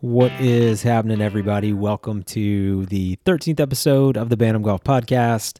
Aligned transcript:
What 0.00 0.30
is 0.40 0.84
happening, 0.84 1.20
everybody? 1.20 1.72
Welcome 1.72 2.22
to 2.22 2.86
the 2.86 3.18
13th 3.26 3.58
episode 3.58 4.16
of 4.16 4.28
the 4.28 4.36
Bantam 4.36 4.62
Golf 4.62 4.84
Podcast. 4.84 5.58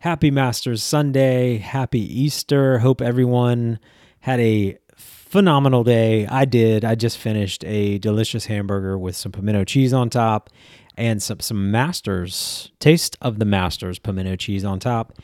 Happy 0.00 0.30
Masters 0.30 0.82
Sunday. 0.82 1.56
Happy 1.56 2.00
Easter. 2.00 2.80
Hope 2.80 3.00
everyone 3.00 3.78
had 4.20 4.40
a 4.40 4.76
phenomenal 4.94 5.84
day. 5.84 6.26
I 6.26 6.44
did. 6.44 6.84
I 6.84 6.96
just 6.96 7.16
finished 7.16 7.64
a 7.64 7.96
delicious 7.96 8.44
hamburger 8.44 8.98
with 8.98 9.16
some 9.16 9.32
pimento 9.32 9.64
cheese 9.64 9.94
on 9.94 10.10
top 10.10 10.50
and 10.98 11.22
some, 11.22 11.40
some 11.40 11.70
Masters, 11.70 12.70
taste 12.80 13.16
of 13.22 13.38
the 13.38 13.46
Masters 13.46 13.98
pimento 13.98 14.36
cheese 14.36 14.66
on 14.66 14.80
top, 14.80 15.14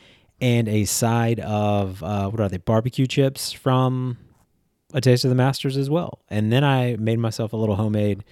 and 0.41 0.69
a 0.69 0.87
side 0.87 1.39
of, 1.41 2.03
uh, 2.03 2.31
what 2.31 2.41
are 2.41 2.49
they, 2.49 2.57
barbecue 2.57 3.07
chips 3.07 3.53
from 3.53 4.17
a 4.95 5.03
taste 5.03 5.27
of 5.27 5.29
the 5.29 5.35
Masters 5.35 5.77
as 5.77 5.91
well. 5.91 6.21
And 6.31 6.51
then 6.51 6.65
I 6.65 6.97
made 6.99 7.19
myself 7.19 7.53
a 7.53 7.59
little 7.59 7.77
homemade 7.77 8.25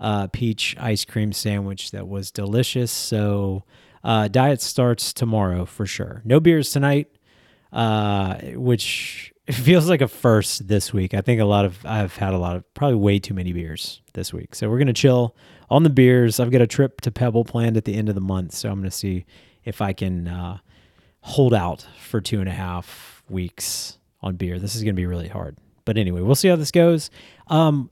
uh, 0.00 0.26
peach 0.28 0.76
ice 0.80 1.04
cream 1.04 1.32
sandwich 1.32 1.90
that 1.90 2.08
was 2.08 2.30
delicious. 2.30 2.90
So 2.90 3.64
uh, 4.02 4.28
diet 4.28 4.60
starts 4.62 5.12
tomorrow 5.12 5.66
for 5.66 5.86
sure. 5.86 6.22
No 6.24 6.40
beers 6.40 6.72
tonight, 6.72 7.08
uh, 7.72 8.36
which 8.54 9.32
feels 9.50 9.88
like 9.88 10.00
a 10.00 10.08
first 10.08 10.68
this 10.68 10.92
week. 10.92 11.12
I 11.12 11.20
think 11.20 11.40
a 11.40 11.44
lot 11.44 11.64
of 11.64 11.84
I've 11.84 12.16
had 12.16 12.32
a 12.32 12.38
lot 12.38 12.56
of 12.56 12.74
probably 12.74 12.96
way 12.96 13.18
too 13.18 13.34
many 13.34 13.52
beers 13.52 14.00
this 14.14 14.32
week. 14.32 14.54
So 14.54 14.70
we're 14.70 14.78
gonna 14.78 14.92
chill 14.92 15.36
on 15.68 15.82
the 15.82 15.90
beers. 15.90 16.40
I've 16.40 16.50
got 16.50 16.62
a 16.62 16.66
trip 16.66 17.02
to 17.02 17.10
Pebble 17.10 17.44
planned 17.44 17.76
at 17.76 17.84
the 17.84 17.94
end 17.94 18.08
of 18.08 18.14
the 18.14 18.20
month, 18.20 18.54
so 18.54 18.70
I'm 18.70 18.80
gonna 18.80 18.90
see 18.90 19.26
if 19.64 19.82
I 19.82 19.92
can 19.92 20.28
uh, 20.28 20.58
hold 21.20 21.52
out 21.52 21.86
for 22.00 22.22
two 22.22 22.40
and 22.40 22.48
a 22.48 22.52
half 22.52 23.22
weeks 23.28 23.98
on 24.22 24.36
beer. 24.36 24.58
This 24.58 24.74
is 24.74 24.82
gonna 24.82 24.94
be 24.94 25.06
really 25.06 25.28
hard. 25.28 25.58
But 25.84 25.98
anyway, 25.98 26.20
we'll 26.20 26.34
see 26.34 26.48
how 26.48 26.56
this 26.56 26.70
goes. 26.70 27.10
Um, 27.48 27.90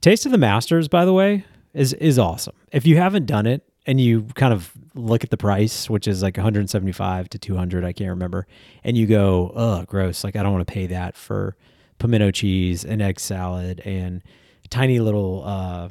Taste 0.00 0.24
of 0.24 0.32
the 0.32 0.38
Masters, 0.38 0.88
by 0.88 1.04
the 1.04 1.12
way, 1.12 1.44
is 1.74 1.92
is 1.94 2.18
awesome. 2.18 2.54
If 2.72 2.86
you 2.86 2.96
haven't 2.96 3.26
done 3.26 3.46
it 3.46 3.62
and 3.86 4.00
you 4.00 4.22
kind 4.34 4.52
of 4.52 4.72
look 4.94 5.24
at 5.24 5.30
the 5.30 5.36
price, 5.36 5.88
which 5.88 6.06
is 6.06 6.22
like 6.22 6.36
175 6.36 7.28
to 7.30 7.38
200, 7.38 7.84
I 7.84 7.92
can't 7.92 8.10
remember, 8.10 8.46
and 8.84 8.96
you 8.96 9.06
go, 9.06 9.52
"Oh, 9.54 9.84
gross! 9.84 10.24
Like 10.24 10.36
I 10.36 10.42
don't 10.42 10.52
want 10.52 10.66
to 10.66 10.72
pay 10.72 10.86
that 10.88 11.16
for 11.16 11.56
pimento 11.98 12.30
cheese 12.30 12.84
and 12.84 13.02
egg 13.02 13.20
salad 13.20 13.80
and 13.84 14.22
tiny 14.70 15.00
little 15.00 15.42
uh, 15.44 15.88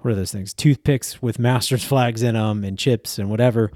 what 0.00 0.12
are 0.12 0.14
those 0.14 0.32
things? 0.32 0.54
Toothpicks 0.54 1.20
with 1.20 1.38
Masters 1.38 1.84
flags 1.84 2.22
in 2.22 2.34
them 2.34 2.64
and 2.64 2.78
chips 2.78 3.18
and 3.18 3.30
whatever." 3.30 3.72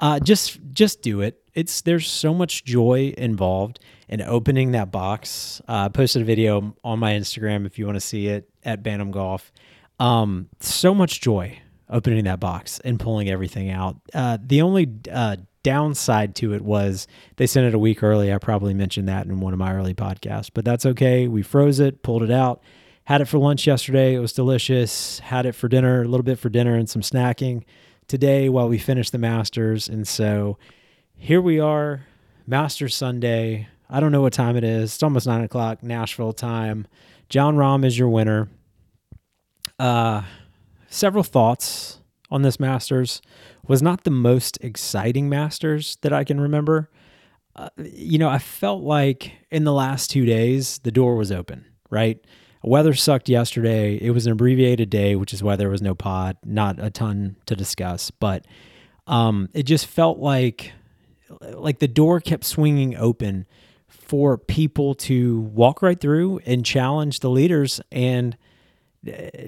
Uh, 0.00 0.18
just 0.18 0.58
just 0.72 1.02
do 1.02 1.20
it. 1.20 1.40
It's 1.54 1.80
there's 1.82 2.10
so 2.10 2.34
much 2.34 2.64
joy 2.64 3.14
involved 3.16 3.78
in 4.08 4.20
opening 4.20 4.72
that 4.72 4.90
box. 4.90 5.62
Uh, 5.68 5.84
I 5.84 5.88
posted 5.88 6.22
a 6.22 6.24
video 6.24 6.74
on 6.82 6.98
my 6.98 7.12
Instagram 7.12 7.64
if 7.64 7.78
you 7.78 7.86
want 7.86 7.96
to 7.96 8.00
see 8.00 8.26
it 8.26 8.50
at 8.64 8.82
Bantam 8.82 9.12
Golf. 9.12 9.52
Um, 10.00 10.48
so 10.60 10.94
much 10.94 11.20
joy 11.20 11.58
opening 11.88 12.24
that 12.24 12.40
box 12.40 12.80
and 12.80 12.98
pulling 12.98 13.28
everything 13.28 13.70
out. 13.70 13.96
Uh, 14.12 14.38
the 14.44 14.62
only 14.62 14.92
uh, 15.12 15.36
downside 15.62 16.34
to 16.36 16.52
it 16.54 16.62
was 16.62 17.06
they 17.36 17.46
sent 17.46 17.66
it 17.66 17.74
a 17.74 17.78
week 17.78 18.02
early. 18.02 18.32
I 18.32 18.38
probably 18.38 18.74
mentioned 18.74 19.08
that 19.08 19.26
in 19.26 19.40
one 19.40 19.52
of 19.52 19.58
my 19.58 19.74
early 19.74 19.94
podcasts, 19.94 20.50
but 20.52 20.64
that's 20.64 20.86
okay. 20.86 21.28
We 21.28 21.42
froze 21.42 21.80
it, 21.80 22.02
pulled 22.02 22.22
it 22.22 22.30
out, 22.30 22.62
had 23.04 23.20
it 23.20 23.26
for 23.26 23.38
lunch 23.38 23.66
yesterday. 23.66 24.14
It 24.14 24.20
was 24.20 24.32
delicious. 24.32 25.18
Had 25.20 25.46
it 25.46 25.54
for 25.54 25.68
dinner, 25.68 26.02
a 26.02 26.08
little 26.08 26.24
bit 26.24 26.38
for 26.38 26.48
dinner 26.48 26.74
and 26.74 26.88
some 26.88 27.02
snacking 27.02 27.64
today 28.08 28.48
while 28.48 28.68
we 28.68 28.78
finished 28.78 29.12
the 29.12 29.18
Masters. 29.18 29.88
And 29.88 30.06
so 30.06 30.58
here 31.16 31.40
we 31.40 31.60
are, 31.60 32.06
Masters 32.46 32.94
Sunday. 32.94 33.68
I 33.88 34.00
don't 34.00 34.12
know 34.12 34.22
what 34.22 34.32
time 34.32 34.56
it 34.56 34.64
is. 34.64 34.94
It's 34.94 35.02
almost 35.02 35.26
nine 35.26 35.42
o'clock 35.42 35.82
Nashville 35.82 36.32
time. 36.32 36.86
Jon 37.28 37.56
Rahm 37.56 37.84
is 37.84 37.98
your 37.98 38.08
winner. 38.08 38.48
Uh, 39.78 40.22
several 40.88 41.24
thoughts 41.24 42.00
on 42.30 42.42
this 42.42 42.58
Masters. 42.58 43.22
Was 43.66 43.82
not 43.82 44.04
the 44.04 44.10
most 44.10 44.58
exciting 44.60 45.28
Masters 45.28 45.96
that 46.02 46.12
I 46.12 46.24
can 46.24 46.38
remember. 46.38 46.90
Uh, 47.56 47.70
you 47.78 48.18
know, 48.18 48.28
I 48.28 48.38
felt 48.38 48.82
like 48.82 49.32
in 49.50 49.64
the 49.64 49.72
last 49.72 50.10
two 50.10 50.26
days 50.26 50.78
the 50.78 50.90
door 50.90 51.16
was 51.16 51.32
open. 51.32 51.64
Right, 51.90 52.18
weather 52.62 52.94
sucked 52.94 53.28
yesterday. 53.28 53.96
It 53.96 54.10
was 54.10 54.26
an 54.26 54.32
abbreviated 54.32 54.90
day, 54.90 55.14
which 55.16 55.32
is 55.32 55.42
why 55.42 55.56
there 55.56 55.70
was 55.70 55.80
no 55.80 55.94
pod. 55.94 56.36
Not 56.44 56.78
a 56.78 56.90
ton 56.90 57.36
to 57.46 57.54
discuss, 57.54 58.10
but 58.10 58.44
um, 59.06 59.48
it 59.54 59.62
just 59.64 59.86
felt 59.86 60.18
like 60.18 60.72
like 61.52 61.78
the 61.78 61.88
door 61.88 62.20
kept 62.20 62.44
swinging 62.44 62.96
open 62.96 63.46
for 63.88 64.36
people 64.36 64.94
to 64.94 65.40
walk 65.40 65.82
right 65.82 66.00
through 66.00 66.40
and 66.44 66.64
challenge 66.64 67.20
the 67.20 67.30
leaders 67.30 67.80
and 67.90 68.36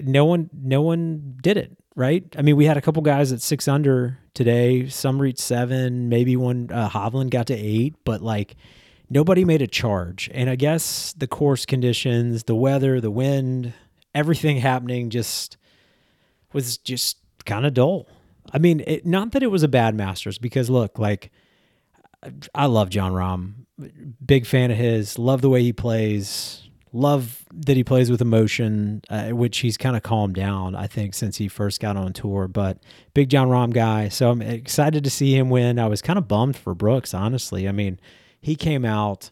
no 0.03 0.25
one 0.25 0.49
no 0.53 0.81
one 0.81 1.37
did 1.41 1.57
it 1.57 1.75
right? 1.95 2.23
I 2.37 2.43
mean 2.43 2.55
we 2.55 2.65
had 2.65 2.77
a 2.77 2.81
couple 2.81 3.01
guys 3.01 3.31
at 3.31 3.41
six 3.41 3.67
under 3.67 4.19
today. 4.33 4.87
Some 4.87 5.19
reached 5.19 5.39
seven 5.39 6.09
maybe 6.09 6.35
one 6.35 6.69
uh, 6.71 6.89
hovland 6.89 7.31
got 7.31 7.47
to 7.47 7.55
eight 7.55 7.95
but 8.05 8.21
like 8.21 8.55
nobody 9.09 9.43
made 9.43 9.61
a 9.61 9.67
charge. 9.67 10.29
And 10.33 10.49
i 10.49 10.55
guess 10.55 11.13
the 11.13 11.27
course 11.27 11.65
conditions 11.65 12.43
the 12.43 12.55
weather 12.55 13.01
the 13.01 13.11
wind 13.11 13.73
everything 14.13 14.57
happening 14.57 15.09
just 15.09 15.57
was 16.53 16.77
just 16.77 17.17
kind 17.45 17.65
of 17.65 17.73
dull. 17.73 18.07
I 18.53 18.59
mean 18.59 18.83
it, 18.85 19.05
not 19.05 19.31
that 19.31 19.43
it 19.43 19.47
was 19.47 19.63
a 19.63 19.67
bad 19.67 19.95
masters 19.95 20.37
because 20.37 20.69
look 20.69 20.99
like 20.99 21.31
i 22.55 22.65
love 22.65 22.89
Jon 22.89 23.11
Rahm. 23.11 23.53
Big 24.25 24.47
fan 24.47 24.71
of 24.71 24.77
his. 24.77 25.19
Love 25.19 25.41
the 25.41 25.49
way 25.49 25.61
he 25.61 25.71
plays 25.71 26.66
love 26.97 27.45
that 27.53 27.77
he 27.77 27.83
plays 27.83 28.09
with 28.09 28.21
emotion, 28.21 29.01
uh, 29.09 29.29
which 29.29 29.59
he's 29.59 29.77
kind 29.77 29.95
of 29.95 30.03
calmed 30.03 30.35
down, 30.35 30.75
I 30.75 30.87
think, 30.87 31.13
since 31.13 31.37
he 31.37 31.47
first 31.47 31.79
got 31.79 31.95
on 31.95 32.13
tour. 32.13 32.47
But 32.47 32.79
big 33.13 33.29
Jon 33.29 33.47
Rahm 33.47 33.73
guy, 33.73 34.09
so 34.09 34.31
I'm 34.31 34.41
excited 34.41 35.03
to 35.03 35.09
see 35.09 35.37
him 35.37 35.49
win. 35.49 35.79
I 35.79 35.87
was 35.87 36.01
kind 36.01 36.17
of 36.17 36.27
bummed 36.27 36.57
for 36.57 36.73
Brooks, 36.73 37.13
honestly. 37.13 37.67
I 37.67 37.71
mean, 37.71 37.99
he 38.41 38.55
came 38.55 38.83
out 38.83 39.31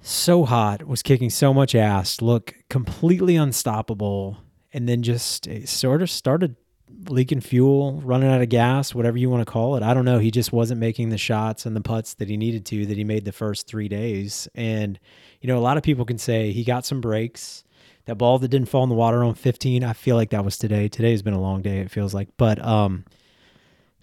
so 0.00 0.44
hot, 0.44 0.86
was 0.86 1.02
kicking 1.02 1.30
so 1.30 1.52
much 1.54 1.74
ass, 1.74 2.20
look 2.20 2.54
completely 2.68 3.36
unstoppable, 3.36 4.38
and 4.72 4.88
then 4.88 5.02
just 5.02 5.48
sort 5.66 6.02
of 6.02 6.10
started 6.10 6.56
leaking 7.08 7.40
fuel, 7.40 8.00
running 8.04 8.30
out 8.30 8.42
of 8.42 8.48
gas, 8.48 8.94
whatever 8.94 9.16
you 9.16 9.30
want 9.30 9.46
to 9.46 9.50
call 9.50 9.76
it. 9.76 9.82
I 9.82 9.94
don't 9.94 10.04
know. 10.04 10.18
He 10.18 10.30
just 10.30 10.52
wasn't 10.52 10.80
making 10.80 11.10
the 11.10 11.18
shots 11.18 11.66
and 11.66 11.74
the 11.74 11.80
putts 11.80 12.14
that 12.14 12.28
he 12.28 12.36
needed 12.36 12.64
to 12.66 12.86
that 12.86 12.96
he 12.96 13.04
made 13.04 13.24
the 13.24 13.32
first 13.32 13.66
three 13.66 13.88
days. 13.88 14.48
And, 14.54 14.98
you 15.40 15.48
know, 15.48 15.58
a 15.58 15.60
lot 15.60 15.76
of 15.76 15.82
people 15.82 16.04
can 16.04 16.18
say 16.18 16.52
he 16.52 16.64
got 16.64 16.84
some 16.84 17.00
breaks. 17.00 17.64
That 18.06 18.16
ball 18.16 18.38
that 18.38 18.48
didn't 18.48 18.68
fall 18.68 18.82
in 18.82 18.90
the 18.90 18.94
water 18.94 19.24
on 19.24 19.34
15, 19.34 19.82
I 19.82 19.92
feel 19.94 20.16
like 20.16 20.30
that 20.30 20.44
was 20.44 20.58
today. 20.58 20.88
Today's 20.88 21.22
been 21.22 21.34
a 21.34 21.40
long 21.40 21.62
day, 21.62 21.78
it 21.78 21.90
feels 21.90 22.12
like. 22.12 22.28
But 22.36 22.62
um 22.64 23.04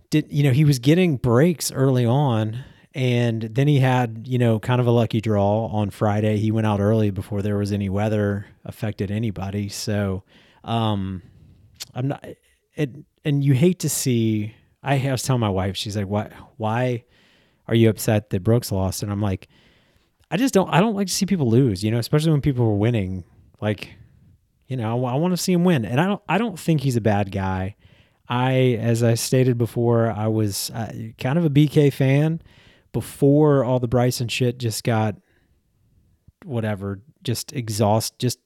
did 0.10 0.28
you 0.32 0.44
know, 0.44 0.52
he 0.52 0.66
was 0.66 0.80
getting 0.80 1.18
breaks 1.18 1.72
early 1.72 2.06
on 2.06 2.64
and 2.94 3.44
then 3.44 3.68
he 3.68 3.80
had, 3.80 4.28
you 4.28 4.38
know, 4.38 4.60
kind 4.60 4.82
of 4.82 4.88
a 4.88 4.92
lucky 4.92 5.22
draw 5.22 5.68
on 5.68 5.92
Friday. 5.92 6.38
He 6.38 6.52
went 6.52 6.68
out 6.68 6.82
early 6.82 7.12
before 7.12 7.42
there 7.42 7.58
was 7.58 7.72
any 7.72 7.90
weather 7.90 8.48
affected 8.66 9.12
anybody. 9.12 9.70
So 9.70 10.24
um 10.64 11.22
I'm 11.94 12.08
not 12.08 12.26
it 12.76 12.92
and 13.24 13.44
you 13.44 13.54
hate 13.54 13.80
to 13.80 13.90
see 13.90 14.56
I 14.84 15.12
was 15.12 15.24
telling 15.24 15.40
my 15.40 15.50
wife, 15.50 15.78
she's 15.78 15.96
like, 15.96 16.08
Why 16.08 16.30
why 16.58 17.04
are 17.68 17.76
you 17.76 17.90
upset 17.90 18.30
that 18.32 18.44
Brooks 18.44 18.72
lost? 18.72 19.04
And 19.04 19.12
I'm 19.12 19.22
like, 19.22 19.48
I 20.30 20.38
just 20.38 20.54
don't 20.54 20.70
I 20.70 20.80
don't 20.80 20.96
like 20.96 21.08
to 21.08 21.14
see 21.14 21.26
people 21.26 21.50
lose, 21.50 21.84
you 21.84 21.92
know, 21.92 22.00
especially 22.00 22.32
when 22.32 22.42
people 22.42 22.66
are 22.66 22.76
winning. 22.76 23.24
Like, 23.62 23.94
you 24.68 24.78
know, 24.78 25.06
I, 25.06 25.14
I 25.14 25.16
want 25.16 25.34
to 25.34 25.38
see 25.38 25.54
him 25.54 25.64
win. 25.64 25.86
And 25.86 26.00
I 26.00 26.06
don't 26.08 26.22
I 26.28 26.38
don't 26.38 26.60
think 26.60 26.82
he's 26.82 26.96
a 26.96 27.02
bad 27.02 27.32
guy. 27.32 27.76
I 28.28 28.78
as 28.80 29.04
I 29.04 29.16
stated 29.16 29.58
before, 29.58 30.10
I 30.10 30.28
was 30.28 30.72
uh, 30.72 30.92
kind 31.20 31.38
of 31.38 31.46
a 31.46 31.50
BK 31.50 31.94
fan 31.94 32.42
before 32.94 33.64
all 33.64 33.80
the 33.80 33.88
Bryson 33.88 34.28
shit 34.28 34.58
just 34.58 34.84
got 34.84 35.16
whatever, 36.44 37.02
just 37.24 37.54
exhaust 37.54 38.18
just 38.18 38.40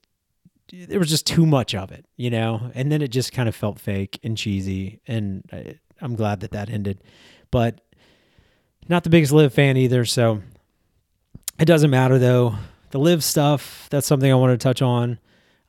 there 0.71 0.99
was 0.99 1.09
just 1.09 1.27
too 1.27 1.45
much 1.45 1.75
of 1.75 1.91
it, 1.91 2.05
you 2.17 2.29
know, 2.29 2.71
and 2.73 2.91
then 2.91 3.01
it 3.01 3.09
just 3.09 3.31
kind 3.31 3.47
of 3.47 3.55
felt 3.55 3.79
fake 3.79 4.19
and 4.23 4.37
cheesy. 4.37 4.99
And 5.07 5.43
I, 5.51 5.79
I'm 6.01 6.15
glad 6.15 6.39
that 6.41 6.51
that 6.51 6.69
ended, 6.69 7.03
but 7.51 7.81
not 8.89 9.03
the 9.03 9.09
biggest 9.09 9.31
LIV 9.31 9.53
fan 9.53 9.77
either. 9.77 10.05
So 10.05 10.41
it 11.59 11.65
doesn't 11.65 11.89
matter 11.89 12.17
though. 12.17 12.55
The 12.91 12.99
LIV 12.99 13.23
stuff, 13.23 13.87
that's 13.89 14.07
something 14.07 14.31
I 14.31 14.35
want 14.35 14.59
to 14.59 14.63
touch 14.63 14.81
on 14.81 15.19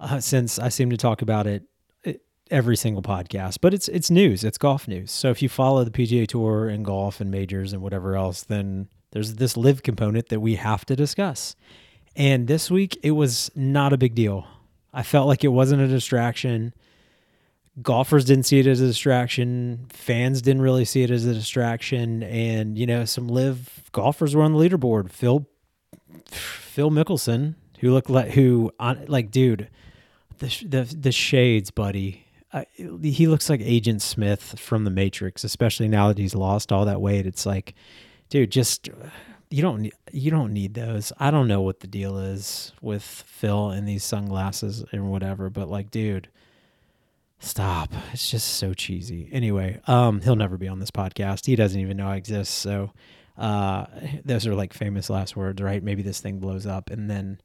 uh, 0.01 0.21
since 0.21 0.59
I 0.59 0.69
seem 0.69 0.91
to 0.91 0.97
talk 0.97 1.23
about 1.23 1.47
it 1.47 1.65
every 2.51 2.77
single 2.77 3.03
podcast. 3.03 3.59
But 3.61 3.75
it's 3.75 3.89
it's 3.89 4.11
news, 4.11 4.45
it's 4.45 4.59
golf 4.59 4.87
news. 4.89 5.11
So 5.11 5.31
if 5.31 5.43
you 5.43 5.49
follow 5.49 5.85
the 5.85 5.91
PGA 5.91 6.27
Tour 6.27 6.69
and 6.69 6.85
golf 6.85 7.21
and 7.21 7.31
majors 7.31 7.73
and 7.73 7.83
whatever 7.83 8.17
else, 8.17 8.43
then 8.45 8.89
there's 9.13 9.35
this 9.35 9.57
LIV 9.57 9.83
component 9.83 10.29
that 10.29 10.41
we 10.41 10.57
have 10.57 10.85
to 10.87 10.97
discuss. 10.97 11.57
And 12.15 12.47
this 12.47 12.71
week 12.71 12.99
it 13.03 13.13
was 13.13 13.51
not 13.55 13.93
a 13.93 13.99
big 13.99 14.15
deal. 14.15 14.47
I 14.93 15.03
felt 15.03 15.29
like 15.29 15.45
it 15.45 15.49
wasn't 15.49 15.83
a 15.83 15.89
distraction. 15.89 16.75
Golfers 17.83 18.25
didn't 18.25 18.45
see 18.45 18.59
it 18.59 18.67
as 18.67 18.81
a 18.81 18.87
distraction. 18.87 19.87
Fans 19.91 20.41
didn't 20.41 20.63
really 20.63 20.85
see 20.87 21.03
it 21.03 21.11
as 21.11 21.27
a 21.27 21.35
distraction. 21.35 22.23
And, 22.23 22.79
you 22.79 22.87
know, 22.87 23.05
some 23.05 23.29
LIV 23.29 23.91
golfers 23.93 24.35
were 24.35 24.43
on 24.43 24.53
the 24.53 24.59
leaderboard. 24.59 25.11
Phil 25.11 25.47
Phil 26.27 26.91
Mickelson, 26.91 27.55
who 27.81 27.93
looked 27.93 28.11
like 28.11 28.31
who 28.31 28.73
on 28.81 29.05
like 29.07 29.31
dude, 29.31 29.69
the 30.39 30.65
the 30.67 30.97
the 30.99 31.13
shades, 31.13 31.71
buddy. 31.71 32.27
I, 32.53 32.67
he 32.77 33.27
looks 33.27 33.51
like 33.51 33.61
Agent 33.61 34.01
Smith 34.03 34.59
from 34.59 34.85
the 34.85 34.91
Matrix, 34.91 35.45
especially 35.45 35.89
now 35.89 36.09
that 36.09 36.19
he's 36.19 36.35
lost 36.35 36.73
all 36.73 36.85
that 36.87 37.01
weight. 37.01 37.27
It's 37.27 37.45
like, 37.45 37.75
dude, 38.31 38.51
just 38.51 38.89
you 39.51 39.63
don't 39.63 39.83
need 39.83 39.95
you 40.13 40.31
don't 40.31 40.53
need 40.53 40.75
those. 40.75 41.13
I 41.19 41.31
don't 41.31 41.49
know 41.49 41.61
what 41.61 41.81
the 41.81 41.87
deal 41.87 42.19
is 42.19 42.73
with 42.81 43.03
Phil 43.03 43.71
and 43.71 43.87
these 43.87 44.05
sunglasses 44.05 44.85
and 44.93 45.11
whatever, 45.11 45.51
but 45.51 45.69
like, 45.69 45.91
dude, 45.91 46.29
stop. 47.39 47.93
It's 48.13 48.31
just 48.31 48.55
so 48.55 48.75
cheesy. 48.75 49.29
Anyway, 49.33 49.81
um, 49.87 50.21
he'll 50.21 50.37
never 50.37 50.57
be 50.57 50.69
on 50.69 50.81
this 50.81 50.91
podcast. 50.91 51.47
He 51.47 51.57
doesn't 51.57 51.81
even 51.81 51.97
know 51.97 52.09
I 52.09 52.17
exist. 52.17 52.55
So, 52.55 52.93
uh, 53.39 53.87
those 54.25 54.47
are 54.47 54.55
like 54.55 54.73
famous 54.73 55.11
last 55.11 55.37
words, 55.37 55.63
right? 55.63 55.83
Maybe 55.83 56.03
this 56.03 56.21
thing 56.21 56.39
blows 56.39 56.67
up, 56.67 56.91
and 56.91 57.09
then 57.09 57.41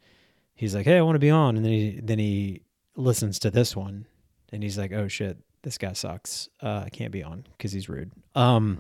he's 0.56 0.74
like, 0.74 0.86
"Hey, 0.86 0.97
I 0.97 1.01
want 1.01 1.15
to 1.15 1.19
be 1.19 1.30
on," 1.30 1.56
and 1.56 1.65
then 1.65 1.71
he 1.71 2.00
then 2.01 2.19
he 2.19 2.62
listens 2.95 3.39
to 3.39 3.51
this 3.51 3.75
one, 3.75 4.06
and 4.51 4.63
he's 4.63 4.77
like, 4.77 4.92
"Oh 4.92 5.07
shit, 5.07 5.38
this 5.62 5.77
guy 5.77 5.94
sucks. 5.94 6.50
Uh, 6.62 6.83
I 6.86 6.89
can't 6.89 7.12
be 7.12 7.24
on 7.24 7.45
because 7.57 7.71
he's 7.71 7.89
rude." 7.89 8.12
Um 8.36 8.80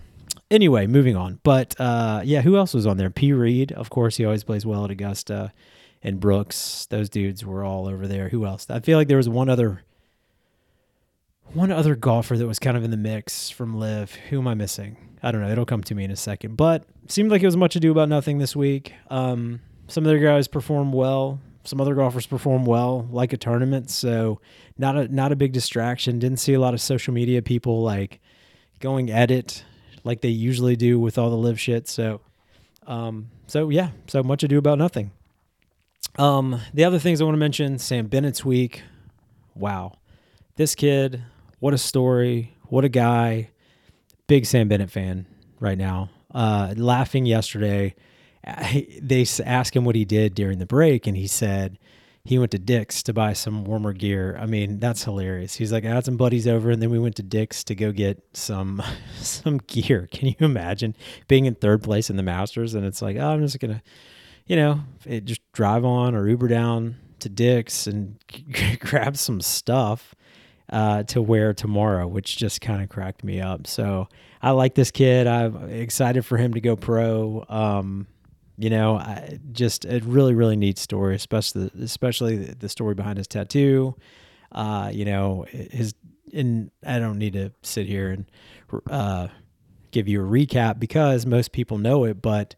anyway, 0.51 0.85
moving 0.85 1.15
on. 1.15 1.39
But 1.41 1.79
uh, 1.79 2.21
yeah, 2.23 2.41
who 2.41 2.57
else 2.57 2.73
was 2.73 2.85
on 2.85 2.97
there? 2.97 3.09
P. 3.09 3.33
Reed, 3.33 3.71
of 3.71 3.89
course, 3.89 4.17
he 4.17 4.25
always 4.25 4.43
plays 4.43 4.65
well 4.65 4.85
at 4.85 4.91
Augusta, 4.91 5.53
and 6.03 6.19
Brooks. 6.19 6.85
Those 6.89 7.09
dudes 7.09 7.43
were 7.43 7.63
all 7.63 7.87
over 7.87 8.05
there. 8.05 8.29
Who 8.29 8.45
else? 8.45 8.67
I 8.69 8.81
feel 8.81 8.97
like 8.97 9.07
there 9.07 9.17
was 9.17 9.29
one 9.29 9.49
other, 9.49 9.83
one 11.53 11.71
other 11.71 11.95
golfer 11.95 12.37
that 12.37 12.47
was 12.47 12.59
kind 12.59 12.77
of 12.77 12.83
in 12.83 12.91
the 12.91 12.97
mix 12.97 13.49
from 13.49 13.79
LIV. 13.79 14.13
Who 14.29 14.39
am 14.39 14.47
I 14.47 14.53
missing? 14.53 14.97
I 15.23 15.31
don't 15.31 15.41
know. 15.41 15.49
It'll 15.49 15.65
come 15.65 15.83
to 15.83 15.95
me 15.95 16.03
in 16.03 16.11
a 16.11 16.15
second. 16.15 16.57
But 16.57 16.83
seemed 17.07 17.31
like 17.31 17.41
it 17.41 17.47
was 17.47 17.57
much 17.57 17.75
ado 17.75 17.91
about 17.91 18.09
nothing 18.09 18.37
this 18.37 18.55
week. 18.55 18.93
Um, 19.09 19.61
some 19.87 20.05
other 20.05 20.19
guys 20.19 20.47
performed 20.47 20.93
well. 20.93 21.39
Some 21.63 21.79
other 21.79 21.93
golfers 21.93 22.25
performed 22.25 22.65
well, 22.65 23.07
like 23.11 23.33
a 23.33 23.37
tournament. 23.37 23.91
So 23.91 24.41
not 24.79 24.97
a 24.97 25.07
not 25.13 25.31
a 25.31 25.35
big 25.35 25.51
distraction. 25.51 26.17
Didn't 26.17 26.39
see 26.39 26.55
a 26.55 26.59
lot 26.59 26.73
of 26.73 26.81
social 26.81 27.13
media 27.13 27.43
people 27.43 27.83
like 27.83 28.19
going 28.79 29.11
at 29.11 29.29
it 29.29 29.63
like 30.03 30.21
they 30.21 30.29
usually 30.29 30.75
do 30.75 30.99
with 30.99 31.17
all 31.17 31.29
the 31.29 31.37
LIV 31.37 31.59
shit. 31.59 31.87
So, 31.87 32.21
um, 32.87 33.29
so 33.47 33.69
yeah, 33.69 33.91
so 34.07 34.23
much 34.23 34.43
ado 34.43 34.57
about 34.57 34.77
nothing. 34.77 35.11
Um, 36.17 36.59
the 36.73 36.83
other 36.83 36.99
things 36.99 37.21
I 37.21 37.25
want 37.25 37.35
to 37.35 37.39
mention: 37.39 37.77
Sam 37.77 38.07
Bennett's 38.07 38.43
week. 38.43 38.83
Wow, 39.55 39.93
this 40.55 40.75
kid, 40.75 41.23
what 41.59 41.73
a 41.73 41.77
story, 41.77 42.55
what 42.67 42.85
a 42.85 42.89
guy. 42.89 43.49
Big 44.27 44.45
Sam 44.45 44.67
Bennett 44.67 44.89
fan 44.89 45.25
right 45.59 45.77
now. 45.77 46.09
Uh, 46.33 46.73
laughing 46.77 47.25
yesterday. 47.25 47.95
They 49.01 49.25
asked 49.45 49.75
him 49.75 49.85
what 49.85 49.95
he 49.95 50.03
did 50.03 50.33
during 50.33 50.57
the 50.57 50.65
break, 50.65 51.05
and 51.05 51.15
he 51.15 51.27
said 51.27 51.77
he 52.23 52.37
went 52.37 52.51
to 52.51 52.59
Dick's 52.59 53.01
to 53.03 53.13
buy 53.13 53.33
some 53.33 53.65
warmer 53.65 53.93
gear. 53.93 54.37
I 54.39 54.45
mean, 54.45 54.79
that's 54.79 55.03
hilarious. 55.03 55.55
He's 55.55 55.71
like, 55.71 55.85
I 55.85 55.89
had 55.89 56.05
some 56.05 56.17
buddies 56.17 56.47
over, 56.47 56.69
and 56.69 56.81
then 56.81 56.91
we 56.91 56.99
went 56.99 57.15
to 57.15 57.23
Dick's 57.23 57.63
to 57.65 57.75
go 57.75 57.91
get 57.91 58.21
some 58.33 58.81
some 59.19 59.57
gear. 59.57 60.07
Can 60.11 60.29
you 60.29 60.35
imagine 60.39 60.95
being 61.27 61.45
in 61.45 61.55
third 61.55 61.83
place 61.83 62.09
in 62.09 62.17
the 62.17 62.23
Masters, 62.23 62.75
and 62.75 62.85
it's 62.85 63.01
like, 63.01 63.17
oh, 63.17 63.29
I'm 63.29 63.41
just 63.41 63.59
gonna, 63.59 63.81
you 64.45 64.55
know, 64.55 64.81
it, 65.05 65.25
just 65.25 65.41
drive 65.51 65.83
on 65.83 66.15
or 66.15 66.27
Uber 66.27 66.47
down 66.47 66.95
to 67.19 67.29
Dick's 67.29 67.87
and 67.87 68.17
grab 68.79 69.17
some 69.17 69.41
stuff 69.41 70.13
uh, 70.69 71.03
to 71.03 71.21
wear 71.21 71.53
tomorrow, 71.53 72.07
which 72.07 72.37
just 72.37 72.61
kind 72.61 72.83
of 72.83 72.89
cracked 72.89 73.23
me 73.23 73.41
up. 73.41 73.67
So 73.67 74.07
I 74.41 74.51
like 74.51 74.75
this 74.75 74.91
kid. 74.91 75.27
I'm 75.27 75.69
excited 75.69 76.25
for 76.25 76.37
him 76.37 76.53
to 76.53 76.61
go 76.61 76.75
pro. 76.75 77.45
Um, 77.49 78.07
you 78.61 78.69
know, 78.69 78.97
I, 78.97 79.39
just 79.51 79.85
a 79.85 79.99
really 80.01 80.35
really 80.35 80.55
neat 80.55 80.77
story, 80.77 81.15
especially 81.15 81.71
especially 81.81 82.37
the 82.37 82.69
story 82.69 82.93
behind 82.93 83.17
his 83.17 83.27
tattoo. 83.27 83.95
Uh, 84.51 84.91
you 84.93 85.03
know, 85.03 85.45
his 85.49 85.95
and 86.31 86.69
I 86.85 86.99
don't 86.99 87.17
need 87.17 87.33
to 87.33 87.51
sit 87.63 87.87
here 87.87 88.11
and 88.11 88.25
uh, 88.89 89.29
give 89.89 90.07
you 90.07 90.23
a 90.23 90.27
recap 90.27 90.79
because 90.79 91.25
most 91.25 91.51
people 91.51 91.79
know 91.79 92.03
it, 92.03 92.21
but 92.21 92.55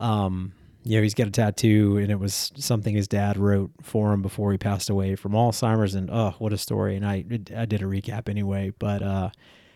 um, 0.00 0.52
you 0.84 0.96
know, 0.96 1.02
he's 1.02 1.14
got 1.14 1.26
a 1.26 1.32
tattoo 1.32 1.96
and 1.96 2.10
it 2.10 2.20
was 2.20 2.52
something 2.56 2.94
his 2.94 3.08
dad 3.08 3.36
wrote 3.36 3.72
for 3.82 4.12
him 4.12 4.22
before 4.22 4.52
he 4.52 4.58
passed 4.58 4.90
away 4.90 5.16
from 5.16 5.32
Alzheimer's. 5.32 5.94
And 5.94 6.08
oh, 6.08 6.34
what 6.38 6.52
a 6.52 6.58
story! 6.58 6.94
And 6.94 7.04
I 7.04 7.24
I 7.56 7.66
did 7.66 7.82
a 7.82 7.86
recap 7.86 8.28
anyway, 8.28 8.72
but 8.78 9.02
uh, 9.02 9.30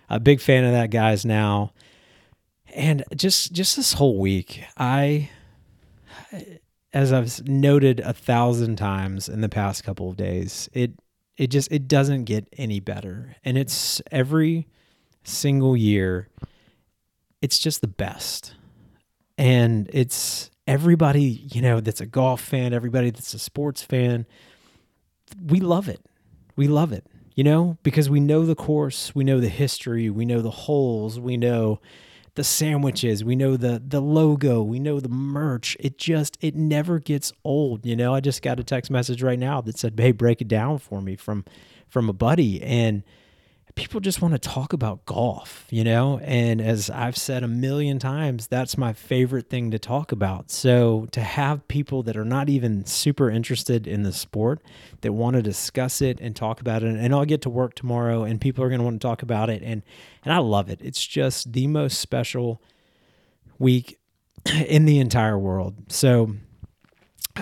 a 0.09 0.21
big 0.21 0.41
fan 0.41 0.65
of 0.65 0.73
that 0.73 0.91
guy's 0.91 1.25
now. 1.25 1.73
And 2.75 3.03
just 3.17 3.53
just 3.53 3.77
this 3.77 3.95
whole 3.95 4.19
week, 4.19 4.63
I 4.77 5.31
as 6.93 7.13
I've 7.13 7.47
noted 7.47 8.01
a 8.01 8.13
thousand 8.13 8.77
times 8.77 9.29
in 9.29 9.41
the 9.41 9.49
past 9.49 9.85
couple 9.85 10.11
of 10.11 10.17
days, 10.17 10.69
it 10.73 10.93
it 11.37 11.49
just 11.49 11.71
it 11.71 11.89
doesn't 11.89 12.25
get 12.25 12.49
any 12.57 12.81
better. 12.81 13.37
And 13.45 13.59
it's 13.59 14.01
every 14.11 14.69
single 15.25 15.77
year 15.77 16.29
it's 17.43 17.59
just 17.59 17.81
the 17.81 17.89
best. 17.89 18.55
And 19.39 19.91
it's 19.93 20.51
everybody, 20.67 21.47
you 21.53 21.63
know, 21.63 21.81
that's 21.81 22.01
a 22.01 22.07
golf 22.07 22.41
fan, 22.41 22.73
everybody 22.73 23.11
that's 23.11 23.35
a 23.35 23.39
sports 23.39 23.83
fan, 23.83 24.27
we 25.47 25.61
love 25.61 25.89
it. 25.89 26.01
We 26.57 26.69
love 26.69 26.93
it, 26.93 27.07
you 27.35 27.45
know, 27.45 27.77
because 27.83 28.09
we 28.09 28.19
know 28.19 28.47
the 28.47 28.55
course, 28.55 29.15
we 29.15 29.25
know 29.25 29.41
the 29.41 29.49
history, 29.49 30.09
we 30.09 30.25
know 30.25 30.41
the 30.41 30.51
holes, 30.51 31.21
we 31.21 31.37
know 31.37 31.81
the 32.37 32.45
sandwiches, 32.45 33.25
we 33.25 33.35
know 33.35 33.57
the 33.57 33.83
the 33.85 34.01
logo, 34.01 34.63
we 34.63 34.79
know 34.79 35.01
the 35.01 35.09
merch. 35.09 35.77
It 35.81 35.99
just 35.99 36.39
it 36.41 36.55
never 36.55 36.99
gets 36.99 37.33
old, 37.45 37.85
you 37.85 37.97
know. 37.97 38.15
I 38.15 38.21
just 38.21 38.43
got 38.43 38.61
a 38.61 38.65
text 38.65 38.91
message 38.91 39.23
right 39.23 39.39
now 39.39 39.61
that 39.63 39.79
said, 39.79 39.99
"Hey, 39.99 40.13
break 40.13 40.41
it 40.41 40.49
down 40.49 40.79
for 40.79 41.01
me" 41.03 41.17
from 41.17 41.45
from 41.89 42.09
a 42.09 42.13
buddy 42.13 42.63
and 42.63 43.03
people 43.77 44.01
just 44.01 44.23
want 44.23 44.33
to 44.33 44.39
talk 44.39 44.73
about 44.73 45.05
golf, 45.05 45.67
you 45.71 45.85
know? 45.85 46.19
And 46.21 46.63
as 46.63 46.89
I've 46.89 47.17
said 47.17 47.45
a 47.45 47.49
million 47.49 47.99
times, 47.99 48.47
that's 48.47 48.79
my 48.79 48.95
favorite 48.95 49.51
thing 49.51 49.71
to 49.71 49.79
talk 49.79 50.13
about. 50.13 50.51
So 50.51 51.07
to 51.13 51.21
have 51.21 51.69
people 51.69 52.03
that 52.05 52.17
are 52.17 52.25
not 52.25 52.49
even 52.49 52.87
super 52.87 53.31
interested 53.31 53.87
in 53.87 54.03
the 54.03 54.15
sport 54.15 54.63
that 55.03 55.13
want 55.13 55.37
to 55.37 55.43
discuss 55.43 56.01
it 56.01 56.19
and 56.21 56.35
talk 56.35 56.61
about 56.61 56.83
it, 56.83 56.97
and 56.97 57.15
I'll 57.15 57.27
get 57.27 57.43
to 57.43 57.51
work 57.51 57.75
tomorrow 57.75 58.25
and 58.25 58.41
people 58.41 58.65
are 58.65 58.69
going 58.69 58.81
to 58.81 58.85
want 58.85 59.01
to 59.01 59.07
talk 59.07 59.23
about 59.23 59.51
it. 59.51 59.63
And, 59.63 59.83
and 60.25 60.33
I 60.33 60.39
love 60.39 60.71
it. 60.71 60.81
It's 60.83 61.07
just 61.07 61.53
the 61.53 61.67
most 61.67 61.99
special 61.99 62.63
week 63.59 63.99
in 64.67 64.87
the 64.87 64.99
entire 65.01 65.39
world. 65.39 65.93
So 65.93 66.35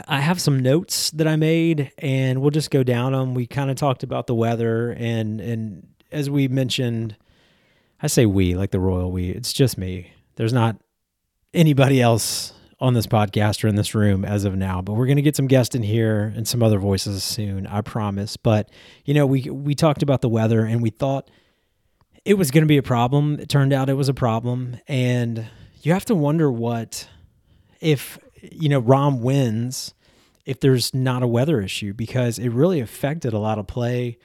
I 0.09 0.19
have 0.19 0.41
some 0.41 0.59
notes 0.59 1.13
that 1.13 1.29
I 1.29 1.37
made 1.37 1.93
and 1.99 2.41
we'll 2.41 2.51
just 2.51 2.73
go 2.73 2.83
down 2.83 3.13
them. 3.13 3.35
We 3.35 3.47
kind 3.47 3.71
of 3.71 3.77
talked 3.77 4.03
about 4.03 4.27
the 4.27 4.35
weather 4.35 4.91
and, 4.91 5.41
and 5.41 5.94
as 6.15 6.31
we 6.31 6.49
mentioned, 6.49 7.17
I 8.01 8.07
say 8.07 8.25
we, 8.25 8.55
like 8.55 8.71
the 8.71 8.81
royal 8.81 9.11
we, 9.11 9.31
it's 9.31 9.53
just 9.53 9.77
me. 9.77 10.13
There's 10.37 10.53
not 10.53 10.77
anybody 11.53 12.01
else 12.01 12.53
on 12.81 12.95
this 12.95 13.07
podcast 13.07 13.65
or 13.65 13.69
in 13.69 13.77
this 13.77 13.95
room 13.95 14.25
as 14.25 14.45
of 14.45 14.57
now, 14.57 14.81
but 14.81 14.95
we're 14.95 15.07
going 15.07 15.17
to 15.17 15.23
get 15.23 15.37
some 15.37 15.47
guests 15.47 15.75
in 15.75 15.83
here 15.83 16.33
and 16.37 16.47
some 16.47 16.63
other 16.63 16.79
voices 16.79 17.23
soon, 17.25 17.67
I 17.67 17.81
promise. 17.81 18.37
But, 18.37 18.71
you 19.05 19.15
know, 19.15 19.27
we 19.27 19.43
we 19.43 19.75
talked 19.75 20.03
about 20.03 20.21
the 20.23 20.29
weather 20.29 20.65
and 20.65 20.83
we 20.83 20.91
thought 20.91 21.31
it 22.25 22.35
was 22.35 22.51
going 22.51 22.63
to 22.63 22.69
be 22.69 22.77
a 22.77 22.83
problem. 22.83 23.39
It 23.41 23.49
turned 23.49 23.73
out 23.73 23.89
it 23.89 23.95
was 23.95 24.09
a 24.09 24.15
problem, 24.15 24.79
and 24.89 25.47
you 25.83 25.93
have 25.93 26.05
to 26.07 26.15
wonder 26.15 26.51
what 26.51 27.09
if, 27.81 28.19
you 28.41 28.69
know, 28.69 28.81
Rahm 28.81 29.21
wins 29.21 29.95
if 30.47 30.61
there's 30.61 30.93
not 30.95 31.23
a 31.23 31.27
weather 31.27 31.61
issue 31.61 31.93
because 31.93 32.39
it 32.39 32.51
really 32.51 32.81
affected 32.81 33.33
a 33.33 33.39
lot 33.39 33.59
of 33.59 33.67
play 33.67 34.19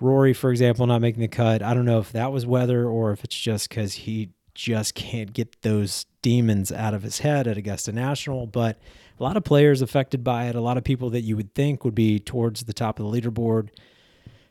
Rory, 0.00 0.32
for 0.32 0.50
example, 0.50 0.86
not 0.86 1.00
making 1.00 1.20
the 1.20 1.28
cut. 1.28 1.62
I 1.62 1.74
don't 1.74 1.84
know 1.84 1.98
if 1.98 2.12
that 2.12 2.32
was 2.32 2.46
weather 2.46 2.86
or 2.86 3.12
if 3.12 3.24
it's 3.24 3.38
just 3.38 3.68
because 3.68 3.94
he 3.94 4.30
just 4.54 4.94
can't 4.94 5.32
get 5.32 5.62
those 5.62 6.06
demons 6.22 6.72
out 6.72 6.94
of 6.94 7.02
his 7.02 7.20
head 7.20 7.46
at 7.46 7.56
Augusta 7.56 7.92
National. 7.92 8.46
But 8.46 8.78
a 9.18 9.22
lot 9.22 9.36
of 9.36 9.44
players 9.44 9.82
affected 9.82 10.24
by 10.24 10.46
it, 10.46 10.54
a 10.54 10.60
lot 10.60 10.76
of 10.76 10.84
people 10.84 11.10
that 11.10 11.22
you 11.22 11.36
would 11.36 11.54
think 11.54 11.84
would 11.84 11.94
be 11.94 12.18
towards 12.18 12.64
the 12.64 12.72
top 12.72 12.98
of 12.98 13.10
the 13.10 13.20
leaderboard 13.20 13.68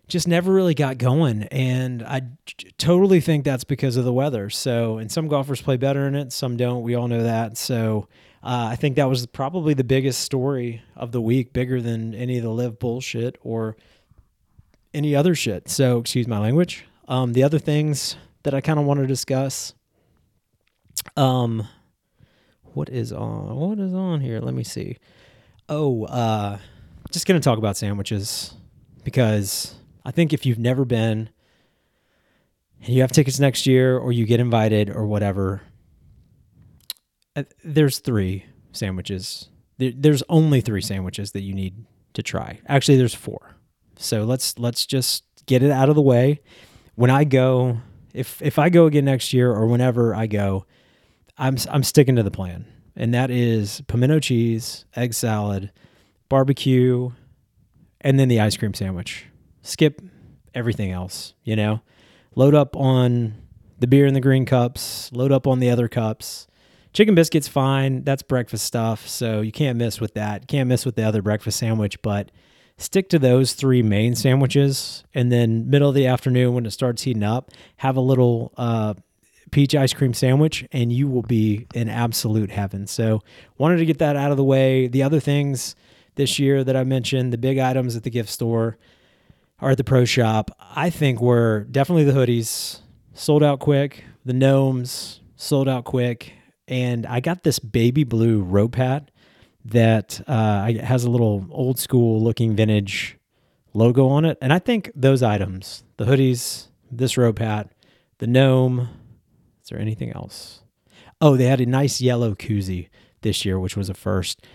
just 0.09 0.27
never 0.27 0.51
really 0.51 0.73
got 0.73 0.97
going. 0.97 1.43
And 1.43 2.03
I 2.03 2.23
totally 2.77 3.21
think 3.21 3.45
that's 3.45 3.63
because 3.63 3.95
of 3.95 4.03
the 4.03 4.11
weather. 4.11 4.49
So, 4.49 4.97
and 4.97 5.11
some 5.11 5.27
golfers 5.27 5.61
play 5.61 5.77
better 5.77 6.07
in 6.07 6.15
it, 6.15 6.33
some 6.33 6.57
don't. 6.57 6.81
We 6.81 6.95
all 6.95 7.07
know 7.07 7.23
that. 7.23 7.57
So, 7.57 8.07
uh, 8.41 8.69
I 8.71 8.75
think 8.75 8.95
that 8.95 9.07
was 9.07 9.25
probably 9.27 9.73
the 9.73 9.83
biggest 9.83 10.21
story 10.21 10.81
of 10.95 11.11
the 11.11 11.21
week, 11.21 11.53
bigger 11.53 11.81
than 11.81 12.15
any 12.15 12.37
of 12.37 12.43
the 12.43 12.49
LIV 12.49 12.79
bullshit 12.79 13.37
or 13.41 13.77
any 14.93 15.15
other 15.15 15.35
shit. 15.35 15.69
So, 15.69 15.99
excuse 15.99 16.27
my 16.27 16.39
language. 16.39 16.85
Um, 17.07 17.33
the 17.33 17.43
other 17.43 17.59
things 17.59 18.15
that 18.43 18.53
I 18.53 18.61
kind 18.61 18.79
of 18.79 18.85
want 18.85 18.99
to 18.99 19.07
discuss. 19.07 19.73
Um, 21.17 21.67
what 22.73 22.89
is 22.89 23.11
on? 23.11 23.55
What 23.55 23.79
is 23.79 23.93
on 23.93 24.21
here? 24.21 24.39
Let 24.39 24.53
me 24.53 24.63
see. 24.63 24.97
Oh, 25.67 26.05
uh, 26.05 26.57
just 27.11 27.25
gonna 27.25 27.39
talk 27.39 27.57
about 27.57 27.77
sandwiches 27.77 28.53
because 29.03 29.75
I 30.05 30.11
think 30.11 30.33
if 30.33 30.45
you've 30.45 30.59
never 30.59 30.85
been 30.85 31.29
and 32.81 32.89
you 32.89 33.01
have 33.01 33.11
tickets 33.11 33.39
next 33.39 33.65
year 33.65 33.97
or 33.97 34.11
you 34.11 34.25
get 34.25 34.39
invited 34.39 34.89
or 34.89 35.05
whatever, 35.05 35.61
uh, 37.35 37.43
there's 37.63 37.99
three 37.99 38.45
sandwiches. 38.71 39.49
There's 39.77 40.23
only 40.29 40.61
three 40.61 40.81
sandwiches 40.81 41.31
that 41.31 41.41
you 41.41 41.53
need 41.53 41.85
to 42.13 42.21
try. 42.21 42.59
Actually, 42.67 42.97
there's 42.97 43.15
four. 43.15 43.55
So 43.99 44.23
let's 44.23 44.57
let's 44.57 44.85
just 44.85 45.23
get 45.45 45.61
it 45.61 45.71
out 45.71 45.89
of 45.89 45.95
the 45.95 46.01
way. 46.01 46.39
When 46.95 47.09
I 47.09 47.25
go, 47.25 47.81
if 48.13 48.41
if 48.41 48.57
I 48.57 48.69
go 48.69 48.85
again 48.85 49.05
next 49.05 49.33
year 49.33 49.51
or 49.51 49.67
whenever 49.67 50.15
I 50.15 50.25
go, 50.25 50.65
I'm 51.37 51.57
I'm 51.69 51.83
sticking 51.83 52.15
to 52.15 52.23
the 52.23 52.31
plan, 52.31 52.65
and 52.95 53.13
that 53.13 53.29
is 53.29 53.81
pimento 53.87 54.19
cheese, 54.19 54.85
egg 54.95 55.13
salad, 55.13 55.71
barbecue, 56.29 57.11
and 57.99 58.17
then 58.17 58.29
the 58.29 58.39
ice 58.39 58.55
cream 58.55 58.73
sandwich. 58.73 59.25
Skip 59.63 60.01
everything 60.55 60.91
else, 60.91 61.33
you 61.43 61.55
know. 61.55 61.81
Load 62.35 62.55
up 62.55 62.75
on 62.77 63.35
the 63.79 63.87
beer 63.87 64.05
in 64.05 64.13
the 64.13 64.21
green 64.21 64.45
cups, 64.45 65.11
load 65.11 65.31
up 65.33 65.45
on 65.45 65.59
the 65.59 65.69
other 65.69 65.89
cups. 65.89 66.47
Chicken 66.93 67.15
biscuits 67.15 67.47
fine, 67.47 68.03
that's 68.03 68.23
breakfast 68.23 68.65
stuff, 68.65 69.07
so 69.07 69.41
you 69.41 69.51
can't 69.51 69.77
miss 69.77 69.99
with 69.99 70.13
that. 70.13 70.47
Can't 70.47 70.69
miss 70.69 70.85
with 70.85 70.95
the 70.95 71.03
other 71.03 71.21
breakfast 71.21 71.59
sandwich, 71.59 72.01
but 72.01 72.31
stick 72.79 73.09
to 73.09 73.19
those 73.19 73.53
three 73.53 73.83
main 73.83 74.15
sandwiches 74.15 75.03
and 75.13 75.31
then 75.31 75.69
middle 75.69 75.89
of 75.89 75.95
the 75.95 76.07
afternoon 76.07 76.53
when 76.53 76.65
it 76.65 76.71
starts 76.71 77.03
heating 77.03 77.23
up, 77.23 77.51
have 77.77 77.97
a 77.97 78.01
little 78.01 78.53
uh, 78.57 78.93
peach 79.51 79.75
ice 79.75 79.93
cream 79.93 80.13
sandwich 80.13 80.65
and 80.71 80.91
you 80.91 81.07
will 81.07 81.21
be 81.21 81.67
in 81.75 81.89
absolute 81.89 82.49
heaven. 82.49 82.87
So, 82.87 83.21
wanted 83.57 83.77
to 83.77 83.85
get 83.85 83.99
that 83.99 84.15
out 84.15 84.31
of 84.31 84.37
the 84.37 84.43
way. 84.43 84.87
The 84.87 85.03
other 85.03 85.19
things 85.19 85.75
this 86.15 86.39
year 86.39 86.63
that 86.63 86.75
I 86.75 86.83
mentioned, 86.85 87.33
the 87.33 87.37
big 87.37 87.59
items 87.59 87.95
at 87.95 88.03
the 88.03 88.09
gift 88.09 88.29
store 88.29 88.77
are 89.59 89.71
at 89.71 89.77
the 89.77 89.83
pro 89.83 90.05
shop. 90.05 90.51
I 90.75 90.89
think 90.89 91.19
were 91.19 91.67
definitely 91.69 92.05
the 92.05 92.13
hoodies 92.13 92.79
sold 93.13 93.43
out 93.43 93.59
quick, 93.59 94.05
the 94.23 94.33
gnomes 94.33 95.19
sold 95.35 95.67
out 95.67 95.83
quick, 95.83 96.33
and 96.67 97.05
I 97.05 97.19
got 97.19 97.43
this 97.43 97.59
baby 97.59 98.05
blue 98.05 98.41
rope 98.41 98.75
hat 98.75 99.11
that 99.65 100.21
uh, 100.27 100.71
has 100.73 101.03
a 101.03 101.09
little 101.09 101.45
old 101.51 101.79
school 101.79 102.21
looking 102.21 102.55
vintage 102.55 103.17
logo 103.73 104.07
on 104.07 104.25
it. 104.25 104.37
And 104.41 104.51
I 104.53 104.59
think 104.59 104.91
those 104.95 105.21
items, 105.21 105.83
the 105.97 106.05
hoodies, 106.05 106.67
this 106.91 107.17
rope 107.17 107.39
hat, 107.39 107.71
the 108.17 108.27
gnome, 108.27 108.89
is 109.61 109.69
there 109.69 109.79
anything 109.79 110.11
else? 110.11 110.61
Oh, 111.21 111.35
they 111.35 111.45
had 111.45 111.61
a 111.61 111.65
nice 111.65 112.01
yellow 112.01 112.33
koozie 112.33 112.89
this 113.21 113.45
year, 113.45 113.59
which 113.59 113.75
was 113.75 113.89
a 113.89 113.93
first. 113.93 114.45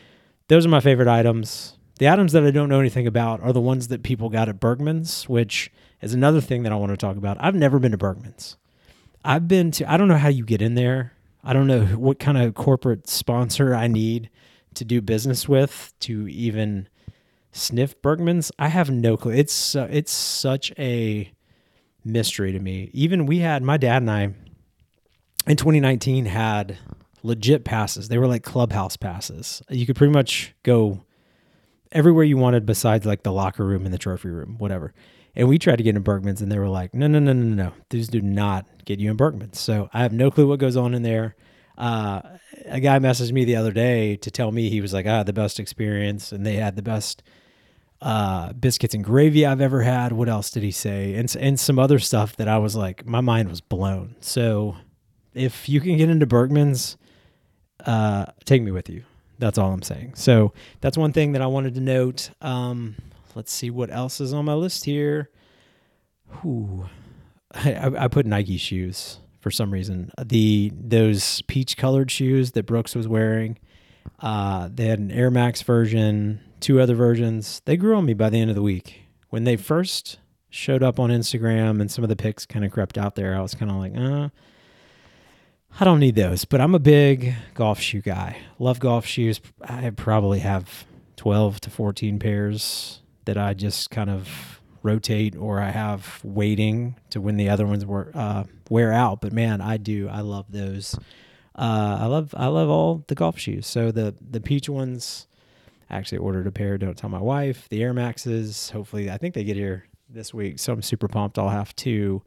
Those 0.48 0.66
are 0.66 0.70
my 0.70 0.80
favorite 0.80 1.08
items. 1.08 1.78
The 1.98 2.08
items 2.08 2.32
that 2.32 2.44
I 2.44 2.50
don't 2.50 2.68
know 2.68 2.80
anything 2.80 3.06
about 3.06 3.40
are 3.40 3.52
the 3.52 3.60
ones 3.60 3.88
that 3.88 4.02
people 4.02 4.28
got 4.28 4.48
at 4.48 4.60
Berckmans, 4.60 5.28
which 5.28 5.70
is 6.00 6.12
another 6.12 6.40
thing 6.40 6.62
that 6.64 6.72
I 6.72 6.76
want 6.76 6.90
to 6.90 6.96
talk 6.96 7.16
about. 7.16 7.36
I've 7.40 7.54
never 7.54 7.78
been 7.78 7.92
to 7.92 7.98
Berckmans. 7.98 8.56
I've 9.24 9.46
been 9.46 9.70
to, 9.72 9.90
I 9.90 9.96
don't 9.96 10.08
know 10.08 10.16
how 10.16 10.28
you 10.28 10.44
get 10.44 10.60
in 10.60 10.74
there. 10.74 11.12
I 11.42 11.52
don't 11.52 11.66
know 11.66 11.84
what 11.84 12.18
kind 12.18 12.38
of 12.38 12.54
corporate 12.54 13.06
sponsor 13.06 13.74
I 13.74 13.86
need 13.86 14.30
to 14.76 14.84
do 14.84 15.00
business 15.00 15.48
with 15.48 15.92
to 16.00 16.28
even 16.28 16.88
sniff 17.52 18.00
Berckmans. 18.02 18.50
I 18.58 18.68
have 18.68 18.90
no 18.90 19.16
clue. 19.16 19.32
It's 19.32 19.74
uh, 19.74 19.88
it's 19.90 20.12
such 20.12 20.72
a 20.78 21.32
mystery 22.04 22.52
to 22.52 22.58
me. 22.58 22.90
Even 22.92 23.26
we 23.26 23.38
had 23.38 23.62
my 23.62 23.76
dad 23.76 24.02
and 24.02 24.10
I 24.10 24.22
in 25.46 25.56
2019 25.56 26.26
had 26.26 26.78
legit 27.22 27.64
passes. 27.64 28.08
They 28.08 28.18
were 28.18 28.26
like 28.26 28.42
clubhouse 28.42 28.96
passes. 28.96 29.62
You 29.68 29.86
could 29.86 29.96
pretty 29.96 30.12
much 30.12 30.54
go 30.62 31.02
everywhere 31.92 32.24
you 32.24 32.36
wanted 32.36 32.66
besides 32.66 33.06
like 33.06 33.22
the 33.22 33.32
locker 33.32 33.64
room 33.64 33.84
and 33.84 33.94
the 33.94 33.98
trophy 33.98 34.28
room, 34.28 34.56
whatever. 34.58 34.92
And 35.36 35.48
we 35.48 35.58
tried 35.58 35.76
to 35.76 35.82
get 35.82 35.96
in 35.96 36.04
Berckmans 36.04 36.40
and 36.40 36.52
they 36.52 36.58
were 36.58 36.68
like, 36.68 36.94
no, 36.94 37.06
no, 37.06 37.18
no, 37.18 37.32
no, 37.32 37.54
no. 37.54 37.72
These 37.90 38.08
do 38.08 38.20
not 38.20 38.66
get 38.84 39.00
you 39.00 39.10
in 39.10 39.16
Berckmans. 39.16 39.56
So 39.56 39.88
I 39.92 40.02
have 40.02 40.12
no 40.12 40.30
clue 40.30 40.46
what 40.46 40.60
goes 40.60 40.76
on 40.76 40.94
in 40.94 41.02
there. 41.02 41.34
Uh, 41.76 42.20
a 42.66 42.80
guy 42.80 42.98
messaged 42.98 43.32
me 43.32 43.44
the 43.44 43.56
other 43.56 43.72
day 43.72 44.16
to 44.16 44.30
tell 44.30 44.52
me 44.52 44.68
he 44.68 44.80
was 44.80 44.92
like, 44.92 45.06
I 45.06 45.18
had 45.18 45.26
the 45.26 45.32
best 45.32 45.58
experience. 45.58 46.32
And 46.32 46.46
they 46.46 46.54
had 46.54 46.76
the 46.76 46.82
best 46.82 47.22
uh, 48.00 48.52
biscuits 48.52 48.94
and 48.94 49.04
gravy 49.04 49.44
I've 49.44 49.60
ever 49.60 49.82
had. 49.82 50.12
What 50.12 50.28
else 50.28 50.50
did 50.50 50.62
he 50.62 50.70
say? 50.70 51.14
And, 51.14 51.34
and 51.36 51.58
some 51.58 51.78
other 51.78 51.98
stuff 51.98 52.36
that 52.36 52.48
I 52.48 52.58
was 52.58 52.76
like, 52.76 53.06
my 53.06 53.20
mind 53.20 53.48
was 53.48 53.60
blown. 53.60 54.16
So 54.20 54.76
if 55.34 55.68
you 55.68 55.80
can 55.80 55.96
get 55.96 56.08
into 56.08 56.26
Berckmans, 56.26 56.96
uh, 57.84 58.26
take 58.44 58.62
me 58.62 58.70
with 58.70 58.88
you. 58.88 59.04
That's 59.38 59.58
all 59.58 59.72
I'm 59.72 59.82
saying. 59.82 60.14
So 60.14 60.52
that's 60.80 60.96
one 60.96 61.12
thing 61.12 61.32
that 61.32 61.42
I 61.42 61.46
wanted 61.46 61.74
to 61.74 61.80
note. 61.80 62.30
Um, 62.40 62.94
let's 63.34 63.52
see 63.52 63.68
what 63.68 63.90
else 63.90 64.20
is 64.20 64.32
on 64.32 64.44
my 64.44 64.54
list 64.54 64.84
here. 64.84 65.30
Whew. 66.40 66.86
I, 67.54 67.92
I 67.98 68.08
put 68.08 68.26
Nike 68.26 68.56
shoes 68.56 69.18
for 69.44 69.50
some 69.50 69.70
reason. 69.70 70.10
The 70.20 70.72
those 70.74 71.42
peach 71.42 71.76
colored 71.76 72.10
shoes 72.10 72.52
that 72.52 72.64
Brooks 72.64 72.94
was 72.94 73.06
wearing. 73.06 73.58
Uh, 74.18 74.70
they 74.72 74.86
had 74.86 74.98
an 74.98 75.10
Air 75.10 75.30
Max 75.30 75.60
version, 75.60 76.40
two 76.60 76.80
other 76.80 76.94
versions. 76.94 77.60
They 77.66 77.76
grew 77.76 77.94
on 77.94 78.06
me 78.06 78.14
by 78.14 78.30
the 78.30 78.40
end 78.40 78.50
of 78.50 78.56
the 78.56 78.62
week. 78.62 79.02
When 79.28 79.44
they 79.44 79.56
first 79.56 80.18
showed 80.48 80.82
up 80.82 80.98
on 80.98 81.10
Instagram 81.10 81.78
and 81.78 81.90
some 81.90 82.02
of 82.02 82.08
the 82.08 82.16
pics 82.16 82.46
kind 82.46 82.64
of 82.64 82.72
crept 82.72 82.96
out 82.96 83.16
there, 83.16 83.36
I 83.36 83.42
was 83.42 83.54
kind 83.54 83.70
of 83.70 83.76
like, 83.76 83.94
uh, 83.94 84.30
I 85.78 85.84
don't 85.84 86.00
need 86.00 86.14
those, 86.14 86.46
but 86.46 86.62
I'm 86.62 86.74
a 86.74 86.78
big 86.78 87.34
golf 87.52 87.80
shoe 87.80 88.00
guy. 88.00 88.38
Love 88.58 88.80
golf 88.80 89.04
shoes. 89.04 89.42
I 89.62 89.90
probably 89.90 90.38
have 90.38 90.86
12 91.16 91.60
to 91.60 91.70
14 91.70 92.18
pairs 92.18 93.02
that 93.26 93.36
I 93.36 93.52
just 93.52 93.90
kind 93.90 94.08
of 94.08 94.62
rotate 94.84 95.34
or 95.34 95.60
I 95.60 95.70
have 95.70 96.20
waiting 96.22 96.96
to 97.10 97.20
when 97.20 97.36
the 97.36 97.48
other 97.48 97.66
ones 97.66 97.84
were, 97.84 98.12
uh, 98.14 98.44
wear 98.70 98.92
out. 98.92 99.20
But 99.20 99.32
man, 99.32 99.60
I 99.60 99.78
do. 99.78 100.08
I 100.08 100.20
love 100.20 100.46
those. 100.50 100.94
Uh, 101.56 101.98
I 102.00 102.06
love 102.06 102.34
I 102.36 102.46
love 102.46 102.68
all 102.68 103.04
the 103.06 103.14
golf 103.14 103.38
shoes. 103.38 103.66
So 103.66 103.90
the 103.90 104.14
the 104.20 104.40
peach 104.40 104.68
ones, 104.68 105.26
I 105.88 105.96
actually 105.96 106.18
ordered 106.18 106.46
a 106.46 106.52
pair. 106.52 106.78
Don't 106.78 106.96
tell 106.96 107.10
my 107.10 107.20
wife. 107.20 107.68
The 107.68 107.82
Air 107.82 107.92
Maxes. 107.92 108.70
Hopefully, 108.70 109.10
I 109.10 109.18
think 109.18 109.34
they 109.34 109.44
get 109.44 109.56
here 109.56 109.86
this 110.08 110.34
week. 110.34 110.58
So 110.58 110.72
I'm 110.72 110.82
super 110.82 111.08
pumped. 111.08 111.38
I'll 111.38 111.48
have 111.48 111.74
to 111.76 112.22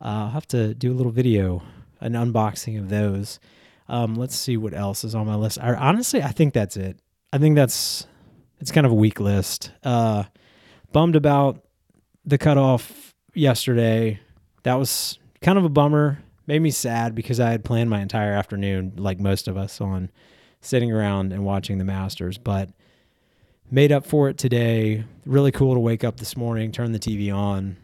uh, 0.00 0.04
I'll 0.04 0.30
have 0.30 0.48
to 0.48 0.74
do 0.74 0.92
a 0.92 0.94
little 0.94 1.12
video 1.12 1.62
an 2.00 2.12
unboxing 2.12 2.78
of 2.78 2.90
those. 2.90 3.40
Um, 3.88 4.14
let's 4.14 4.36
see 4.36 4.56
what 4.56 4.74
else 4.74 5.04
is 5.04 5.14
on 5.14 5.26
my 5.26 5.34
list. 5.34 5.58
I, 5.60 5.74
honestly, 5.74 6.22
I 6.22 6.28
think 6.28 6.54
that's 6.54 6.76
it. 6.76 6.98
I 7.32 7.38
think 7.38 7.56
that's 7.56 8.06
it's 8.60 8.70
kind 8.70 8.86
of 8.86 8.92
a 8.92 8.96
weak 8.96 9.20
list. 9.20 9.72
Uh, 9.82 10.24
bummed 10.92 11.16
about 11.16 11.64
the 12.24 12.38
cutoff 12.38 13.14
yesterday. 13.34 14.20
That 14.62 14.74
was 14.74 15.18
kind 15.42 15.58
of 15.58 15.64
a 15.64 15.68
bummer. 15.68 16.22
Made 16.46 16.60
me 16.60 16.70
sad 16.70 17.14
because 17.14 17.40
I 17.40 17.50
had 17.50 17.64
planned 17.64 17.90
my 17.90 18.00
entire 18.00 18.32
afternoon, 18.32 18.94
like 18.96 19.18
most 19.18 19.48
of 19.48 19.56
us, 19.56 19.80
on 19.80 20.10
sitting 20.60 20.92
around 20.92 21.32
and 21.32 21.44
watching 21.44 21.78
the 21.78 21.84
Masters. 21.84 22.38
But 22.38 22.70
made 23.70 23.92
up 23.92 24.06
for 24.06 24.28
it 24.28 24.38
today. 24.38 25.04
Really 25.26 25.52
cool 25.52 25.74
to 25.74 25.80
wake 25.80 26.04
up 26.04 26.18
this 26.18 26.36
morning, 26.36 26.70
turn 26.70 26.92
the 26.92 26.98
TV 26.98 27.34
on, 27.34 27.76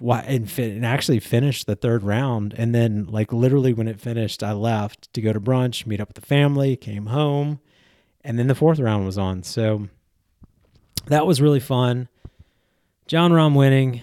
and, 0.00 0.50
fin- 0.50 0.76
and 0.76 0.86
actually 0.86 1.20
finish 1.20 1.64
the 1.64 1.76
third 1.76 2.02
round. 2.02 2.54
And 2.56 2.74
then, 2.74 3.06
like, 3.06 3.32
literally 3.32 3.72
when 3.72 3.88
it 3.88 4.00
finished, 4.00 4.42
I 4.42 4.52
left 4.52 5.12
to 5.14 5.20
go 5.20 5.32
to 5.32 5.40
brunch, 5.40 5.86
meet 5.86 6.00
up 6.00 6.08
with 6.08 6.16
the 6.16 6.26
family, 6.26 6.76
came 6.76 7.06
home, 7.06 7.60
and 8.24 8.38
then 8.38 8.46
the 8.46 8.54
fourth 8.54 8.78
round 8.78 9.04
was 9.06 9.18
on. 9.18 9.42
So 9.42 9.88
that 11.06 11.26
was 11.26 11.40
really 11.40 11.60
fun. 11.60 12.08
Jon 13.06 13.30
Rahm 13.30 13.54
winning, 13.54 14.00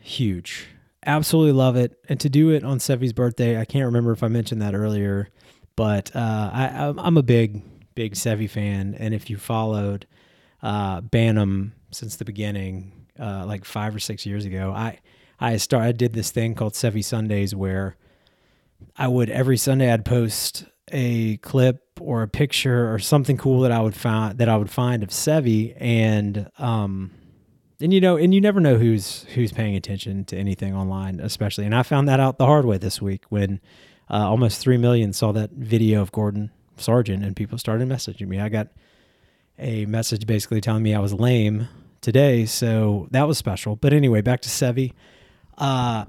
huge. 0.00 0.66
Absolutely 1.04 1.52
love 1.52 1.76
it. 1.76 1.98
And 2.08 2.18
to 2.20 2.30
do 2.30 2.50
it 2.50 2.64
on 2.64 2.78
Seve's 2.78 3.12
birthday, 3.12 3.60
I 3.60 3.66
can't 3.66 3.84
remember 3.84 4.12
if 4.12 4.22
I 4.22 4.28
mentioned 4.28 4.62
that 4.62 4.74
earlier, 4.74 5.28
but 5.76 6.14
uh, 6.16 6.50
I, 6.52 6.94
I'm 6.96 7.18
a 7.18 7.22
big, 7.22 7.62
big 7.94 8.14
Seve 8.14 8.48
fan. 8.48 8.94
And 8.98 9.12
if 9.12 9.28
you 9.28 9.36
followed 9.36 10.06
uh, 10.62 11.02
Bantam 11.02 11.74
since 11.90 12.16
the 12.16 12.24
beginning, 12.24 13.06
uh, 13.20 13.44
like 13.46 13.66
five 13.66 13.94
or 13.94 14.00
six 14.00 14.24
years 14.24 14.44
ago, 14.44 14.72
I 14.74 15.00
I 15.38 15.58
started 15.58 15.88
I 15.88 15.92
did 15.92 16.14
this 16.14 16.30
thing 16.30 16.54
called 16.54 16.72
Seve 16.72 17.04
Sundays 17.04 17.54
where 17.54 17.96
I 18.96 19.06
would 19.08 19.28
every 19.28 19.58
Sunday 19.58 19.92
I'd 19.92 20.04
post 20.04 20.64
a 20.92 21.36
clip 21.38 21.82
or 22.00 22.22
a 22.22 22.28
picture 22.28 22.92
or 22.92 22.98
something 22.98 23.36
cool 23.36 23.60
that 23.60 23.72
I 23.72 23.80
would 23.80 23.94
find 23.94 24.38
that 24.38 24.48
I 24.48 24.56
would 24.56 24.70
find 24.70 25.02
of 25.02 25.10
Seve 25.10 25.76
and 25.78 26.50
um 26.58 27.10
and 27.80 27.92
you 27.92 28.00
know 28.00 28.16
and 28.16 28.34
you 28.34 28.40
never 28.40 28.60
know 28.60 28.76
who's 28.76 29.24
who's 29.34 29.52
paying 29.52 29.76
attention 29.76 30.24
to 30.24 30.36
anything 30.36 30.74
online 30.74 31.20
especially 31.20 31.64
and 31.64 31.74
I 31.74 31.82
found 31.82 32.08
that 32.08 32.20
out 32.20 32.38
the 32.38 32.46
hard 32.46 32.64
way 32.64 32.78
this 32.78 33.02
week 33.02 33.24
when 33.28 33.60
uh, 34.10 34.28
almost 34.28 34.60
3 34.60 34.76
million 34.76 35.12
saw 35.12 35.32
that 35.32 35.50
video 35.50 36.00
of 36.00 36.12
Gordon 36.12 36.50
Sargent 36.76 37.24
and 37.24 37.34
people 37.34 37.58
started 37.58 37.88
messaging 37.88 38.28
me. 38.28 38.40
I 38.40 38.48
got 38.48 38.68
a 39.58 39.86
message 39.86 40.26
basically 40.26 40.60
telling 40.60 40.82
me 40.82 40.94
I 40.94 41.00
was 41.00 41.12
lame 41.12 41.68
today, 42.00 42.46
so 42.46 43.08
that 43.10 43.26
was 43.26 43.38
special. 43.38 43.76
But 43.76 43.92
anyway, 43.92 44.20
back 44.20 44.42
to 44.42 44.48
Seve. 44.48 44.92
Uh, 45.58 46.04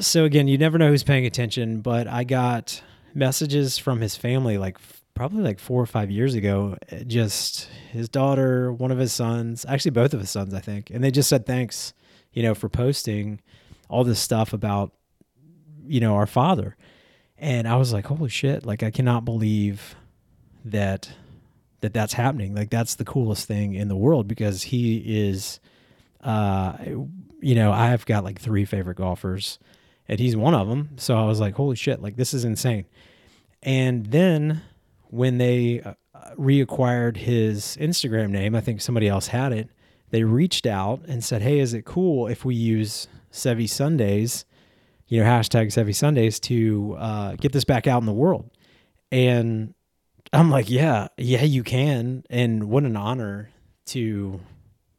so 0.00 0.24
again, 0.24 0.48
you 0.48 0.58
never 0.58 0.78
know 0.78 0.88
who's 0.88 1.02
paying 1.02 1.26
attention, 1.26 1.80
but 1.80 2.06
I 2.06 2.24
got 2.24 2.82
messages 3.14 3.78
from 3.78 4.00
his 4.00 4.16
family 4.16 4.58
like 4.58 4.78
probably 5.14 5.42
like 5.42 5.58
four 5.58 5.82
or 5.82 5.86
five 5.86 6.10
years 6.10 6.34
ago. 6.34 6.76
Just 7.06 7.68
his 7.90 8.08
daughter, 8.08 8.72
one 8.72 8.90
of 8.90 8.98
his 8.98 9.12
sons, 9.12 9.64
actually 9.68 9.90
both 9.92 10.14
of 10.14 10.20
his 10.20 10.30
sons, 10.30 10.54
I 10.54 10.60
think, 10.60 10.90
and 10.90 11.02
they 11.02 11.10
just 11.10 11.28
said 11.28 11.46
thanks, 11.46 11.92
you 12.32 12.42
know, 12.42 12.54
for 12.54 12.68
posting 12.68 13.40
all 13.88 14.04
this 14.04 14.20
stuff 14.20 14.52
about, 14.52 14.92
you 15.86 16.00
know, 16.00 16.14
our 16.14 16.26
father. 16.26 16.76
And 17.38 17.66
I 17.66 17.76
was 17.76 17.92
like, 17.92 18.06
holy 18.06 18.30
shit! 18.30 18.64
Like 18.64 18.82
I 18.82 18.90
cannot 18.90 19.24
believe 19.24 19.96
that 20.64 21.10
that 21.80 21.92
that's 21.92 22.12
happening. 22.14 22.54
Like 22.54 22.70
that's 22.70 22.94
the 22.94 23.04
coolest 23.04 23.48
thing 23.48 23.74
in 23.74 23.88
the 23.88 23.96
world 23.96 24.28
because 24.28 24.62
he 24.62 24.98
is 25.28 25.60
Uh, 26.22 26.76
you 27.40 27.56
know, 27.56 27.72
I've 27.72 28.06
got 28.06 28.22
like 28.22 28.40
three 28.40 28.64
favorite 28.64 28.96
golfers, 28.96 29.58
and 30.06 30.20
he's 30.20 30.36
one 30.36 30.54
of 30.54 30.68
them. 30.68 30.90
So 30.96 31.16
I 31.16 31.24
was 31.24 31.40
like, 31.40 31.56
holy 31.56 31.74
shit, 31.74 32.00
like 32.00 32.14
this 32.14 32.32
is 32.32 32.44
insane. 32.44 32.84
And 33.60 34.06
then 34.06 34.62
when 35.12 35.36
they 35.36 35.82
uh, 35.82 35.92
reacquired 36.38 37.18
his 37.18 37.76
Instagram 37.78 38.30
name, 38.30 38.54
I 38.54 38.62
think 38.62 38.80
somebody 38.80 39.08
else 39.08 39.26
had 39.26 39.52
it. 39.52 39.68
They 40.08 40.24
reached 40.24 40.64
out 40.64 41.02
and 41.06 41.22
said, 41.22 41.42
"Hey, 41.42 41.58
is 41.58 41.74
it 41.74 41.84
cool 41.84 42.28
if 42.28 42.46
we 42.46 42.54
use 42.54 43.08
Seve 43.30 43.68
Sundays, 43.68 44.46
you 45.08 45.22
know, 45.22 45.28
hashtag 45.28 45.66
Seve 45.66 45.94
Sundays 45.94 46.40
to 46.40 46.96
uh, 46.98 47.36
get 47.36 47.52
this 47.52 47.64
back 47.64 47.86
out 47.86 48.00
in 48.00 48.06
the 48.06 48.12
world?" 48.12 48.50
And 49.10 49.74
I'm 50.32 50.50
like, 50.50 50.70
"Yeah, 50.70 51.08
yeah, 51.18 51.42
you 51.42 51.62
can." 51.62 52.24
And 52.30 52.64
what 52.64 52.84
an 52.84 52.96
honor 52.96 53.50
to 53.88 54.40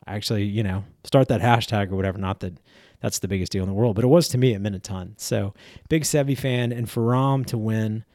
actually, 0.06 0.44
you 0.44 0.62
know, 0.62 0.84
start 1.06 1.28
that 1.30 1.42
hashtag 1.42 1.92
or 1.92 1.96
whatever. 1.96 2.20
Not 2.20 2.40
that 2.42 2.60
that's 3.02 3.18
the 3.18 3.28
biggest 3.28 3.52
deal 3.52 3.64
in 3.64 3.70
the 3.70 3.74
world, 3.74 3.96
but 3.96 4.04
it 4.04 4.10
was 4.10 4.28
to 4.30 4.38
me. 4.38 4.54
It 4.54 4.60
meant 4.60 4.76
a 4.76 4.80
ton. 4.80 5.16
So 5.18 5.56
big 5.90 6.04
Seve 6.04 6.38
fan, 6.38 6.72
and 6.72 6.88
for 6.88 7.02
Rahm 7.02 7.48
to 7.48 7.58
win 7.58 8.06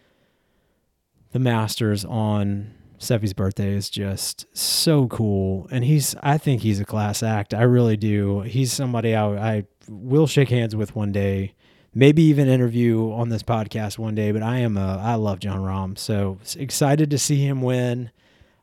the 1.33 1.39
Masters 1.39 2.05
on 2.05 2.75
Seve's 2.99 3.33
birthday 3.33 3.75
is 3.75 3.91
just 3.91 4.47
so 4.57 5.07
cool, 5.07 5.69
and 5.71 5.85
he's 5.85 6.15
I 6.23 6.39
think 6.39 6.63
he's 6.63 6.81
a 6.81 6.85
class 6.85 7.23
act. 7.23 7.55
I 7.55 7.63
really 7.63 7.97
do. 7.97 8.41
He's 8.41 8.73
somebody 8.73 9.15
I, 9.15 9.57
I 9.57 9.65
will 9.89 10.27
shake 10.27 10.49
hands 10.49 10.75
with 10.75 10.97
one 10.97 11.13
day, 11.13 11.55
maybe 11.95 12.23
even 12.23 12.49
interview 12.49 13.13
on 13.13 13.29
this 13.29 13.43
podcast 13.43 13.99
one 13.99 14.15
day. 14.15 14.33
But 14.33 14.43
I 14.43 14.59
am 14.59 14.77
a 14.77 15.01
I 15.03 15.15
love 15.15 15.39
Jon 15.39 15.61
Rahm, 15.61 15.97
so 15.97 16.39
excited 16.57 17.11
to 17.11 17.19
see 17.19 17.47
him 17.47 17.63
win. 17.63 18.11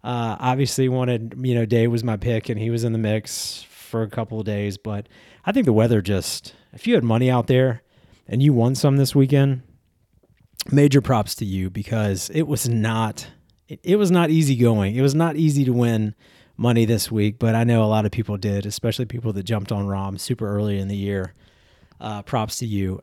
Uh, 0.03 0.35
obviously, 0.39 0.89
wanted 0.89 1.35
you 1.41 1.55
know 1.55 1.65
Day 1.65 1.87
was 1.87 2.03
my 2.03 2.17
pick, 2.17 2.49
and 2.49 2.59
he 2.59 2.69
was 2.69 2.83
in 2.83 2.91
the 2.91 2.99
mix 2.99 3.63
for 3.63 4.01
a 4.01 4.09
couple 4.09 4.39
of 4.39 4.45
days. 4.45 4.77
But 4.77 5.07
I 5.45 5.53
think 5.53 5.65
the 5.65 5.73
weather 5.73 6.01
just 6.01 6.53
if 6.73 6.87
you 6.87 6.95
had 6.95 7.03
money 7.03 7.31
out 7.31 7.47
there 7.47 7.83
and 8.27 8.43
you 8.43 8.51
won 8.51 8.75
some 8.75 8.97
this 8.97 9.15
weekend, 9.15 9.61
major 10.71 11.01
props 11.01 11.35
to 11.35 11.45
you 11.45 11.69
because 11.69 12.29
it 12.31 12.43
was 12.43 12.67
not 12.67 13.27
it, 13.67 13.97
was 13.97 14.11
not 14.11 14.29
easy 14.29 14.55
going. 14.55 14.95
It 14.95 15.01
was 15.01 15.15
not 15.15 15.35
easy 15.35 15.65
to 15.65 15.73
win 15.73 16.13
money 16.55 16.85
this 16.85 17.11
week, 17.11 17.39
but 17.39 17.55
I 17.55 17.63
know 17.63 17.83
a 17.83 17.85
lot 17.87 18.05
of 18.05 18.11
people 18.11 18.37
did, 18.37 18.65
especially 18.65 19.05
people 19.05 19.33
that 19.33 19.43
jumped 19.43 19.71
on 19.71 19.85
Rahm 19.85 20.19
super 20.19 20.47
early 20.47 20.79
in 20.79 20.87
the 20.87 20.95
year. 20.95 21.33
Uh, 21.99 22.21
props 22.21 22.59
to 22.59 22.65
you. 22.65 23.01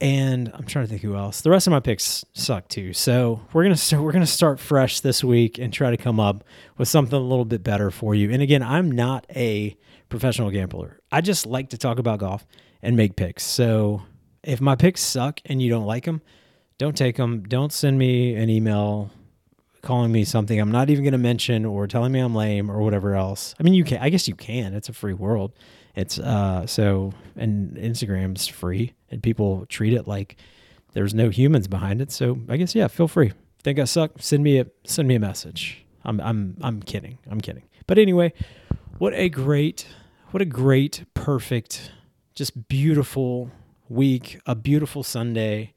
And 0.00 0.50
I'm 0.54 0.64
trying 0.64 0.86
to 0.86 0.88
think 0.88 1.02
who 1.02 1.14
else. 1.14 1.42
The 1.42 1.50
rest 1.50 1.66
of 1.66 1.72
my 1.72 1.80
picks 1.80 2.24
suck 2.32 2.68
too. 2.68 2.94
So 2.94 3.42
we're 3.52 3.62
gonna 3.62 3.76
start, 3.76 4.02
we're 4.02 4.12
gonna 4.12 4.26
start 4.26 4.58
fresh 4.58 5.00
this 5.00 5.22
week 5.22 5.58
and 5.58 5.72
try 5.72 5.90
to 5.90 5.98
come 5.98 6.18
up 6.18 6.42
with 6.78 6.88
something 6.88 7.16
a 7.16 7.22
little 7.22 7.44
bit 7.44 7.62
better 7.62 7.90
for 7.90 8.14
you. 8.14 8.30
And 8.30 8.40
again, 8.42 8.62
I'm 8.62 8.90
not 8.90 9.26
a 9.36 9.76
professional 10.08 10.50
gambler. 10.50 11.00
I 11.12 11.20
just 11.20 11.44
like 11.44 11.68
to 11.70 11.78
talk 11.78 11.98
about 11.98 12.20
golf 12.20 12.46
and 12.82 12.96
make 12.96 13.14
picks. 13.14 13.44
So 13.44 14.02
if 14.42 14.60
my 14.60 14.74
picks 14.74 15.02
suck 15.02 15.40
and 15.44 15.60
you 15.60 15.68
don't 15.68 15.84
like 15.84 16.06
them, 16.06 16.22
don't 16.80 16.96
take 16.96 17.16
them. 17.16 17.42
Don't 17.42 17.74
send 17.74 17.98
me 17.98 18.34
an 18.34 18.48
email 18.48 19.10
calling 19.82 20.10
me 20.10 20.24
something 20.24 20.58
I'm 20.58 20.72
not 20.72 20.88
even 20.88 21.04
going 21.04 21.12
to 21.12 21.18
mention 21.18 21.66
or 21.66 21.86
telling 21.86 22.10
me 22.10 22.20
I'm 22.20 22.34
lame 22.34 22.70
or 22.70 22.78
whatever 22.78 23.14
else. 23.14 23.54
I 23.60 23.62
mean, 23.62 23.74
you 23.74 23.84
can. 23.84 23.98
I 24.00 24.08
guess 24.08 24.26
you 24.26 24.34
can. 24.34 24.72
It's 24.72 24.88
a 24.88 24.94
free 24.94 25.12
world. 25.12 25.52
It's 25.94 26.18
uh 26.18 26.66
so 26.66 27.12
and 27.36 27.76
Instagram's 27.76 28.46
free 28.46 28.94
and 29.10 29.22
people 29.22 29.66
treat 29.66 29.92
it 29.92 30.08
like 30.08 30.36
there's 30.94 31.12
no 31.12 31.28
humans 31.28 31.68
behind 31.68 32.00
it. 32.00 32.10
So 32.10 32.38
I 32.48 32.56
guess 32.56 32.74
yeah, 32.74 32.88
feel 32.88 33.08
free. 33.08 33.32
Think 33.62 33.78
I 33.78 33.84
suck? 33.84 34.12
Send 34.18 34.42
me 34.42 34.58
a 34.58 34.66
send 34.84 35.06
me 35.06 35.16
a 35.16 35.20
message. 35.20 35.84
I'm 36.06 36.18
I'm 36.22 36.56
I'm 36.62 36.82
kidding. 36.82 37.18
I'm 37.30 37.42
kidding. 37.42 37.64
But 37.86 37.98
anyway, 37.98 38.32
what 38.96 39.12
a 39.12 39.28
great 39.28 39.86
what 40.30 40.40
a 40.40 40.46
great 40.46 41.04
perfect 41.12 41.92
just 42.34 42.68
beautiful 42.68 43.50
week, 43.90 44.40
a 44.46 44.54
beautiful 44.54 45.02
Sunday 45.02 45.74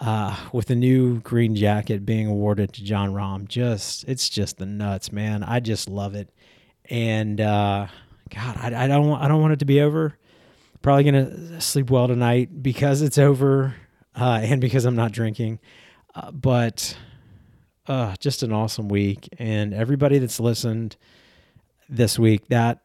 uh, 0.00 0.34
with 0.52 0.70
a 0.70 0.74
new 0.74 1.20
green 1.20 1.54
jacket 1.54 2.06
being 2.06 2.26
awarded 2.26 2.72
to 2.72 2.84
Jon 2.84 3.12
Rahm. 3.12 3.46
Just 3.46 4.04
it's 4.08 4.28
just 4.28 4.56
the 4.56 4.66
nuts, 4.66 5.12
man. 5.12 5.42
I 5.42 5.60
just 5.60 5.88
love 5.88 6.14
it, 6.14 6.30
and 6.86 7.40
uh, 7.40 7.86
God, 8.34 8.56
I, 8.58 8.84
I 8.84 8.86
don't 8.88 9.12
I 9.12 9.28
don't 9.28 9.40
want 9.40 9.52
it 9.52 9.58
to 9.60 9.66
be 9.66 9.80
over. 9.80 10.16
Probably 10.82 11.04
gonna 11.04 11.60
sleep 11.60 11.90
well 11.90 12.08
tonight 12.08 12.62
because 12.62 13.02
it's 13.02 13.18
over, 13.18 13.74
uh, 14.16 14.40
and 14.42 14.60
because 14.60 14.86
I'm 14.86 14.96
not 14.96 15.12
drinking. 15.12 15.60
Uh, 16.14 16.30
but 16.30 16.96
uh, 17.86 18.16
just 18.18 18.42
an 18.42 18.52
awesome 18.52 18.88
week, 18.88 19.28
and 19.38 19.74
everybody 19.74 20.18
that's 20.18 20.40
listened 20.40 20.96
this 21.88 22.18
week, 22.18 22.48
that 22.48 22.80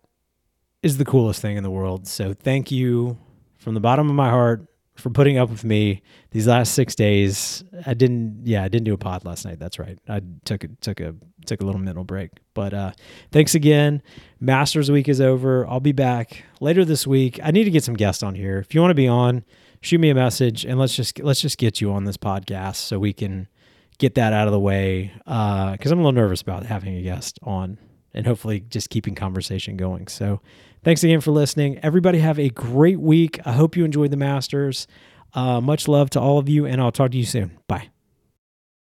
is 0.84 0.98
the 0.98 1.06
coolest 1.06 1.42
thing 1.42 1.56
in 1.56 1.64
the 1.64 1.72
world. 1.72 2.08
So 2.08 2.34
thank 2.34 2.72
you 2.72 3.18
from 3.58 3.74
the 3.74 3.80
bottom 3.80 4.10
of 4.10 4.16
my 4.16 4.30
heart 4.30 4.68
for 4.96 5.10
putting 5.10 5.38
up 5.38 5.50
with 5.50 5.64
me 5.64 6.02
these 6.32 6.48
last 6.48 6.74
six 6.74 6.96
days. 6.96 7.64
I 7.86 7.94
didn't, 7.94 8.42
yeah, 8.46 8.64
I 8.64 8.68
didn't 8.68 8.86
do 8.86 8.94
a 8.94 8.98
pod 8.98 9.26
last 9.26 9.46
night. 9.46 9.60
That's 9.60 9.78
right. 9.80 10.00
I 10.08 10.22
took 10.46 10.64
a, 10.64 10.68
took 10.82 11.00
a 11.00 11.16
took 11.46 11.62
a 11.62 11.66
little 11.66 11.82
mental 11.82 12.04
break. 12.04 12.32
But 12.54 12.74
uh, 12.74 12.92
thanks 13.32 13.56
again. 13.56 14.02
Masters 14.40 14.90
week 14.90 15.08
is 15.08 15.22
over. 15.22 15.68
I'll 15.68 15.80
be 15.80 15.92
back 15.92 16.44
later 16.60 16.84
this 16.84 17.06
week. 17.06 17.40
I 17.44 17.52
need 17.52 17.66
to 17.66 17.72
get 17.72 17.84
some 17.84 17.96
guests 17.96 18.24
on 18.24 18.36
here. 18.36 18.58
If 18.60 18.74
you 18.74 18.82
want 18.82 18.92
to 18.92 18.96
be 18.96 19.08
on, 19.08 19.44
shoot 19.82 20.00
me 20.00 20.10
a 20.10 20.16
message 20.16 20.66
and 20.66 20.80
let's 20.80 20.96
just 20.96 21.20
let's 21.20 21.42
just 21.42 21.58
get 21.58 21.82
you 21.82 21.92
on 21.92 22.06
this 22.06 22.18
podcast 22.18 22.78
so 22.78 22.98
we 22.98 23.14
can 23.14 23.48
get 23.98 24.16
that 24.16 24.34
out 24.34 24.48
of 24.48 24.52
the 24.52 24.60
way. 24.60 25.12
Uh, 25.28 25.74
Because 25.74 25.92
uh, 25.92 25.96
I'm 25.96 26.00
a 26.00 26.04
little 26.04 26.20
nervous 26.20 26.42
about 26.42 26.66
having 26.66 26.96
a 26.96 27.02
guest 27.02 27.40
on 27.44 27.78
and 28.16 28.26
hopefully 28.26 28.62
just 28.62 28.90
keeping 28.90 29.14
conversation 29.14 29.78
going. 29.78 30.08
So 30.08 30.42
thanks 30.84 31.04
again 31.04 31.22
for 31.22 31.32
listening. 31.32 31.78
Everybody 31.84 32.20
have 32.20 32.40
a 32.40 32.50
great 32.50 33.00
week. 33.00 33.40
I 33.46 33.52
hope 33.52 33.76
you 33.76 33.86
enjoyed 33.86 34.10
the 34.10 34.18
Masters. 34.18 34.88
Uh, 35.34 35.62
much 35.62 35.88
love 35.88 36.10
to 36.12 36.20
all 36.20 36.40
of 36.40 36.50
you, 36.50 36.66
and 36.66 36.82
I'll 36.82 36.94
talk 36.94 37.12
to 37.12 37.18
you 37.18 37.26
soon. 37.26 37.60
Bye. 37.68 37.90